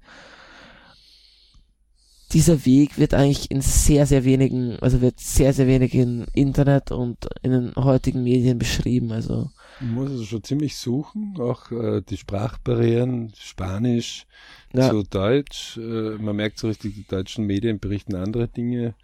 [2.32, 6.90] dieser Weg wird eigentlich in sehr, sehr wenigen, also wird sehr, sehr wenig im Internet
[6.90, 9.12] und in den heutigen Medien beschrieben.
[9.12, 9.50] Also
[9.80, 14.26] man muss also schon ziemlich suchen, auch äh, die Sprachbarrieren, Spanisch,
[14.72, 14.90] ja.
[14.90, 15.76] so Deutsch.
[15.76, 18.94] Äh, man merkt so richtig, die deutschen Medien berichten andere Dinge.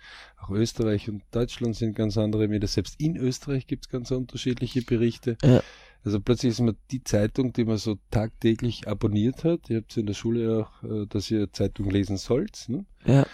[0.42, 2.66] Auch Österreich und Deutschland sind ganz andere Medien.
[2.66, 5.36] Selbst in Österreich gibt es ganz unterschiedliche Berichte.
[5.42, 5.62] Ja.
[6.04, 9.70] Also plötzlich ist man die Zeitung, die man so tagtäglich abonniert hat.
[9.70, 12.68] Ihr habt in der Schule auch, äh, dass ihr Zeitung lesen sollt.
[12.68, 12.84] Ne?
[13.06, 13.24] Ja.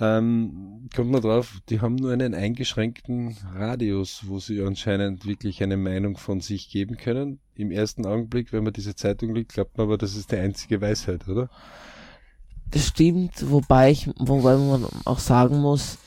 [0.00, 5.76] Ähm, kommt man drauf, die haben nur einen eingeschränkten Radius, wo sie anscheinend wirklich eine
[5.76, 7.40] Meinung von sich geben können.
[7.54, 10.80] Im ersten Augenblick, wenn man diese Zeitung liest, glaubt man aber, das ist die einzige
[10.80, 11.50] Weisheit, oder?
[12.70, 15.98] Das stimmt, wobei ich, wobei man auch sagen muss,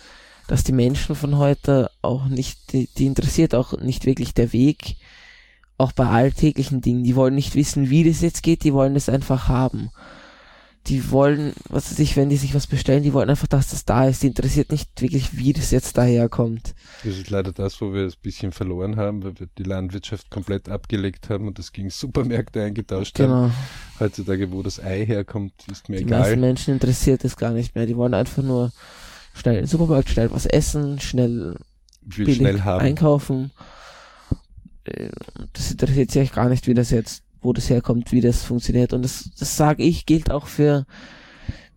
[0.47, 4.97] dass die Menschen von heute auch nicht, die, die interessiert auch nicht wirklich der Weg,
[5.77, 7.03] auch bei alltäglichen Dingen.
[7.03, 9.89] Die wollen nicht wissen, wie das jetzt geht, die wollen es einfach haben.
[10.87, 13.85] Die wollen, was weiß ich, wenn die sich was bestellen, die wollen einfach, dass das
[13.85, 14.21] da ist.
[14.21, 16.75] Die interessiert nicht wirklich, wie das jetzt daherkommt.
[17.03, 20.29] Das ist leider das, wo wir es ein bisschen verloren haben, weil wir die Landwirtschaft
[20.29, 23.33] komplett abgelegt haben und das gegen Supermärkte eingetauscht genau.
[23.33, 23.53] haben.
[23.99, 26.19] Heutzutage, wo das Ei herkommt, ist mir die egal.
[26.19, 27.87] Die meisten Menschen interessiert es gar nicht mehr.
[27.87, 28.71] Die wollen einfach nur
[29.35, 31.57] schnell in den Supermarkt, schnell was essen, schnell,
[32.09, 33.51] schnell einkaufen
[34.85, 35.09] äh,
[35.53, 38.93] das interessiert sich gar nicht, wie das jetzt, wo das herkommt, wie das funktioniert.
[38.93, 40.85] Und das, das sage ich, gilt auch für,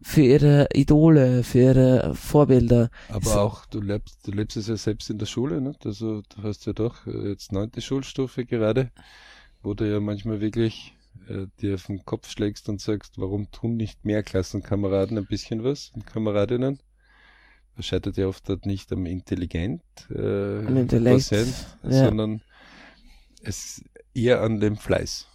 [0.00, 2.90] für ihre Idole, für ihre Vorbilder.
[3.08, 3.40] Aber so.
[3.40, 5.74] auch, du lebst, du lebst es ja selbst in der Schule, ne?
[5.84, 8.90] Also, du hast ja doch äh, jetzt neunte Schulstufe gerade,
[9.62, 10.94] wo du ja manchmal wirklich
[11.28, 15.64] äh, dir auf den Kopf schlägst und sagst, warum tun nicht mehr Klassenkameraden ein bisschen
[15.64, 16.78] was und Kameradinnen?
[17.78, 22.06] Das scheitert ja oft dort nicht am Intelligent, äh, am Intellekt, ja.
[22.06, 22.42] sondern
[23.44, 25.28] es eher an dem Fleiß.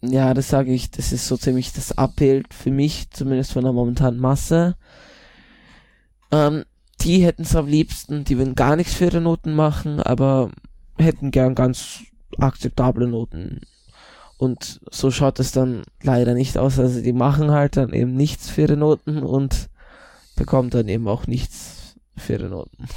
[0.00, 3.74] Ja, das sage ich, das ist so ziemlich das Abbild für mich, zumindest von der
[3.74, 4.78] momentanen Masse.
[6.30, 6.64] Ähm,
[7.02, 10.50] die hätten es am liebsten, die würden gar nichts für ihre Noten machen, aber
[10.96, 12.04] hätten gern ganz
[12.38, 13.60] akzeptable Noten.
[14.38, 16.78] Und so schaut es dann leider nicht aus.
[16.78, 19.68] Also die machen halt dann eben nichts für ihre Noten und
[20.42, 22.88] bekommen dann eben auch nichts für ihre Noten.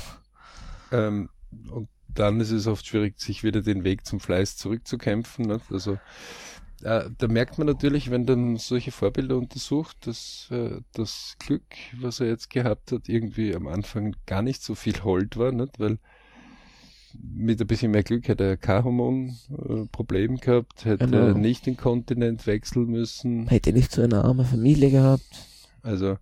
[0.91, 1.29] Ähm,
[1.69, 5.45] und dann ist es oft schwierig, sich wieder den Weg zum Fleiß zurückzukämpfen.
[5.45, 5.61] Ne?
[5.69, 5.99] Also
[6.81, 11.61] äh, da merkt man natürlich, wenn dann solche Vorbilder untersucht, dass äh, das Glück,
[11.99, 15.79] was er jetzt gehabt hat, irgendwie am Anfang gar nicht so viel Hold war, nicht?
[15.79, 15.99] weil
[17.13, 21.37] mit ein bisschen mehr Glück hätte er kein Hormonproblem gehabt, hätte genau.
[21.37, 23.47] nicht den Kontinent wechseln müssen.
[23.49, 25.45] Hätte nicht so eine arme Familie gehabt.
[25.85, 26.17] Also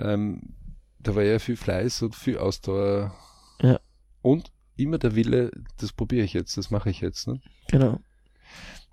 [0.00, 0.54] ähm,
[0.98, 3.14] da war ja viel Fleiß und viel Ausdauer.
[3.60, 3.80] Ja.
[4.22, 7.26] Und immer der Wille, das probiere ich jetzt, das mache ich jetzt.
[7.28, 7.40] Ne?
[7.68, 8.00] Genau.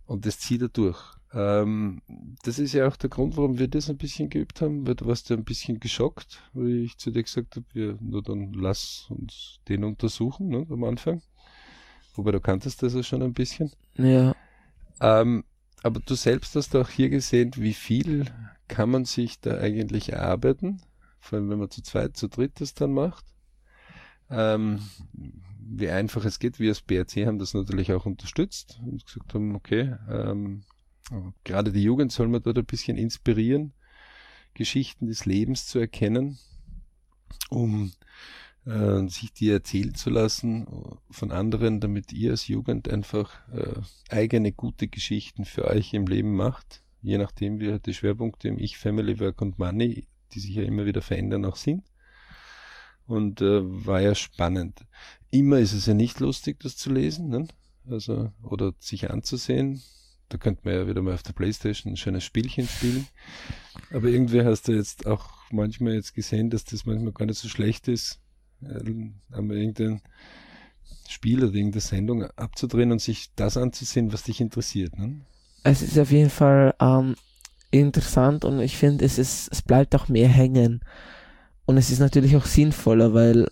[0.05, 0.99] Und das zieht er durch.
[1.33, 2.01] Ähm,
[2.43, 5.07] das ist ja auch der Grund, warum wir das ein bisschen geübt haben, weil du
[5.07, 9.07] warst ja ein bisschen geschockt, wie ich zu dir gesagt habe, ja, nur dann lass
[9.09, 11.21] uns den untersuchen, ne, am Anfang.
[12.15, 13.71] Wobei du kanntest das ja schon ein bisschen.
[13.95, 14.35] Ja.
[15.01, 15.43] Ähm,
[15.81, 18.25] aber du selbst hast auch hier gesehen, wie viel
[18.67, 20.81] kann man sich da eigentlich erarbeiten,
[21.23, 23.25] vor allem wenn man zu zweit, zu dritt das dann macht.
[24.29, 24.79] Ähm,
[25.57, 26.59] wie einfach es geht.
[26.59, 30.63] Wir als BRC haben das natürlich auch unterstützt und gesagt haben, okay, ähm,
[31.43, 33.73] gerade die Jugend soll man dort ein bisschen inspirieren,
[34.53, 36.37] Geschichten des Lebens zu erkennen,
[37.49, 37.93] um
[38.65, 40.67] äh, sich die erzählen zu lassen
[41.09, 46.35] von anderen, damit ihr als Jugend einfach äh, eigene gute Geschichten für euch im Leben
[46.35, 50.63] macht, je nachdem wie die Schwerpunkte im Ich, Family, Work und Money, die sich ja
[50.63, 51.83] immer wieder verändern, auch sind
[53.07, 54.85] und äh, war ja spannend.
[55.31, 57.47] Immer ist es ja nicht lustig, das zu lesen, ne?
[57.89, 59.81] also oder sich anzusehen.
[60.29, 63.07] Da könnte man ja wieder mal auf der Playstation ein schönes Spielchen spielen.
[63.91, 67.49] Aber irgendwie hast du jetzt auch manchmal jetzt gesehen, dass das manchmal gar nicht so
[67.49, 68.19] schlecht ist,
[68.61, 68.79] äh,
[69.31, 70.01] einmal irgendein
[71.07, 74.97] Spiel oder irgendeine Sendung abzudrehen und sich das anzusehen, was dich interessiert.
[74.97, 75.21] Ne?
[75.63, 77.15] Es ist auf jeden Fall ähm,
[77.79, 80.81] interessant und ich finde, es ist, es bleibt auch mehr hängen.
[81.65, 83.47] Und es ist natürlich auch sinnvoller, weil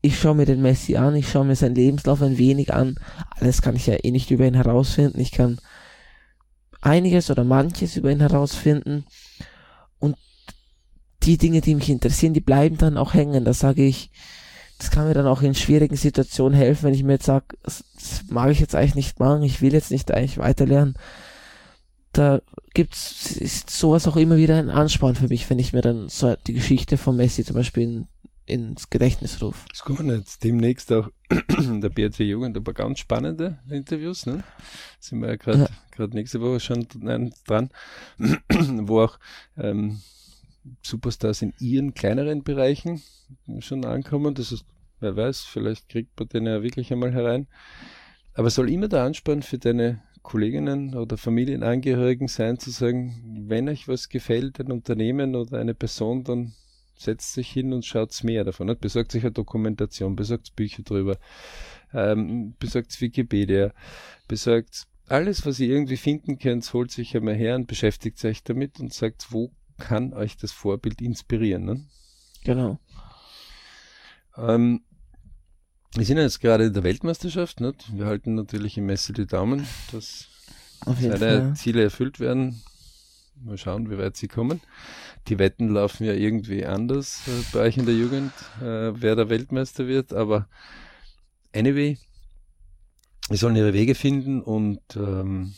[0.00, 2.96] ich schaue mir den Messi an, ich schaue mir seinen Lebenslauf ein wenig an.
[3.38, 5.20] Alles kann ich ja eh nicht über ihn herausfinden.
[5.20, 5.58] Ich kann
[6.80, 9.04] einiges oder manches über ihn herausfinden.
[9.98, 10.16] Und
[11.22, 13.44] die Dinge, die mich interessieren, die bleiben dann auch hängen.
[13.44, 14.10] Da sage ich,
[14.78, 17.84] das kann mir dann auch in schwierigen Situationen helfen, wenn ich mir jetzt sage, das,
[18.28, 20.94] mag ich jetzt eigentlich nicht machen, ich will jetzt nicht eigentlich weiterlernen
[22.12, 22.40] da
[22.78, 26.36] gibt's ist sowas auch immer wieder ein Ansporn für mich, wenn ich mir dann so
[26.46, 28.08] die Geschichte von Messi zum Beispiel in,
[28.46, 29.66] ins Gedächtnis rufe.
[29.72, 34.44] Es kommen jetzt demnächst auch der BRC Jugend ein paar ganz spannende Interviews, ne?
[35.00, 35.68] Sind wir ja gerade
[35.98, 36.06] ja.
[36.06, 37.70] nächste Woche schon dran,
[38.86, 39.18] wo auch
[39.56, 40.00] ähm,
[40.80, 43.02] Superstars in ihren kleineren Bereichen
[43.58, 44.36] schon ankommen.
[44.36, 44.64] Das ist,
[45.00, 47.48] wer weiß, vielleicht kriegt man den ja wirklich einmal herein.
[48.34, 53.88] Aber soll immer der Ansporn für deine Kolleginnen oder Familienangehörigen sein, zu sagen, wenn euch
[53.88, 56.52] was gefällt, ein Unternehmen oder eine Person, dann
[56.98, 58.76] setzt sich hin und schaut mehr davon.
[58.78, 61.16] Besorgt sich eine Dokumentation, besorgt Bücher drüber,
[61.94, 63.72] ähm, besorgt Wikipedia,
[64.28, 68.80] besorgt alles, was ihr irgendwie finden könnt, holt sich einmal her und beschäftigt euch damit
[68.80, 71.64] und sagt, wo kann euch das Vorbild inspirieren.
[71.64, 71.86] Ne?
[72.44, 72.78] Genau.
[74.36, 74.82] Ähm,
[75.94, 77.60] wir sind jetzt gerade in der Weltmeisterschaft.
[77.60, 77.96] Nicht?
[77.96, 80.28] Wir halten natürlich im Messe die Daumen, dass
[80.84, 81.54] seine.
[81.54, 82.62] Ziele erfüllt werden.
[83.44, 84.60] Mal schauen, wie weit sie kommen.
[85.28, 89.28] Die Wetten laufen ja irgendwie anders äh, bei euch in der Jugend, äh, wer der
[89.28, 90.12] Weltmeister wird.
[90.12, 90.48] Aber
[91.54, 91.98] anyway,
[93.28, 95.54] wir sollen ihre Wege finden und ähm,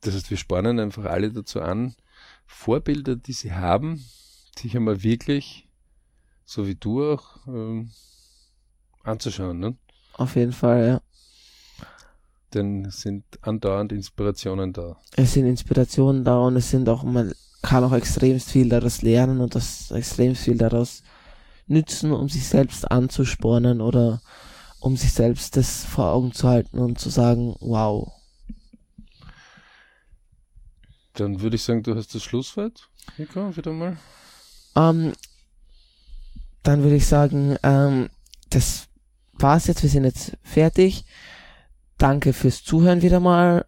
[0.00, 1.94] das heißt, wir spornen einfach alle dazu an,
[2.46, 4.04] Vorbilder, die sie haben,
[4.58, 5.68] sich einmal wirklich,
[6.44, 7.90] so wie du auch, ähm,
[9.04, 9.58] anzuschauen.
[9.58, 9.76] Ne?
[10.14, 11.00] Auf jeden Fall, ja.
[12.54, 14.96] Denn sind andauernd Inspirationen da.
[15.16, 17.32] Es sind Inspirationen da und es sind auch, man
[17.62, 21.02] kann auch extrem viel daraus lernen und das extrem viel daraus
[21.66, 24.20] nützen, um sich selbst anzuspornen oder
[24.80, 28.12] um sich selbst das vor Augen zu halten und zu sagen, wow.
[31.14, 32.88] Dann würde ich sagen, du hast das Schlusswort.
[33.16, 33.96] Nico, wieder mal.
[34.74, 35.12] Ähm,
[36.62, 38.08] dann würde ich sagen, ähm,
[38.50, 38.88] das
[39.42, 39.82] war's jetzt.
[39.82, 41.04] Wir sind jetzt fertig.
[41.98, 43.66] Danke fürs Zuhören wieder mal.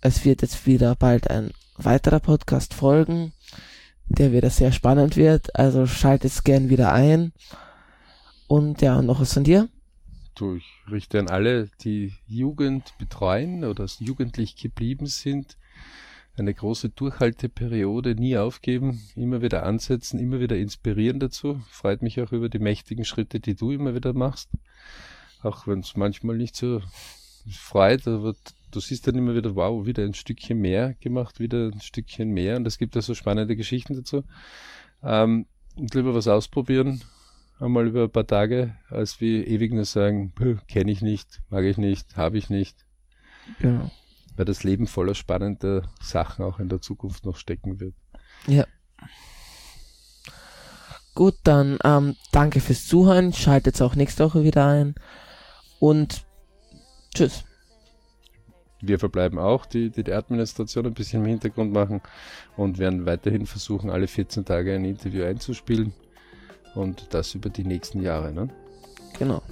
[0.00, 3.32] Es wird jetzt wieder bald ein weiterer Podcast folgen,
[4.06, 5.56] der wieder sehr spannend wird.
[5.56, 7.32] Also schaltet gern wieder ein.
[8.46, 9.68] Und ja, noch was von dir?
[10.34, 15.56] Du, ich richte an alle, die Jugend betreuen oder jugendlich geblieben sind,
[16.38, 21.60] eine große Durchhalteperiode, nie aufgeben, immer wieder ansetzen, immer wieder inspirieren dazu.
[21.70, 24.50] Freut mich auch über die mächtigen Schritte, die du immer wieder machst.
[25.42, 26.80] Auch wenn es manchmal nicht so
[27.50, 28.34] freut, aber
[28.70, 32.56] du siehst dann immer wieder, wow, wieder ein Stückchen mehr gemacht, wieder ein Stückchen mehr.
[32.56, 34.24] Und es gibt ja so spannende Geschichten dazu.
[35.02, 37.02] Ähm, und lieber was ausprobieren,
[37.60, 40.32] einmal über ein paar Tage, als wie ewig nur sagen,
[40.66, 42.84] kenne ich nicht, mag ich nicht, habe ich nicht.
[43.60, 43.90] Genau
[44.38, 47.94] weil das Leben voller spannender Sachen auch in der Zukunft noch stecken wird.
[48.46, 48.64] Ja.
[51.14, 53.32] Gut, dann ähm, danke fürs Zuhören.
[53.32, 54.94] Schaltet auch nächste Woche wieder ein.
[55.80, 56.24] Und
[57.12, 57.44] tschüss.
[58.80, 62.00] Wir verbleiben auch, die, die, die Administration ein bisschen im Hintergrund machen
[62.56, 65.92] und werden weiterhin versuchen, alle 14 Tage ein Interview einzuspielen.
[66.76, 68.32] Und das über die nächsten Jahre.
[68.32, 68.50] Ne?
[69.18, 69.42] Genau.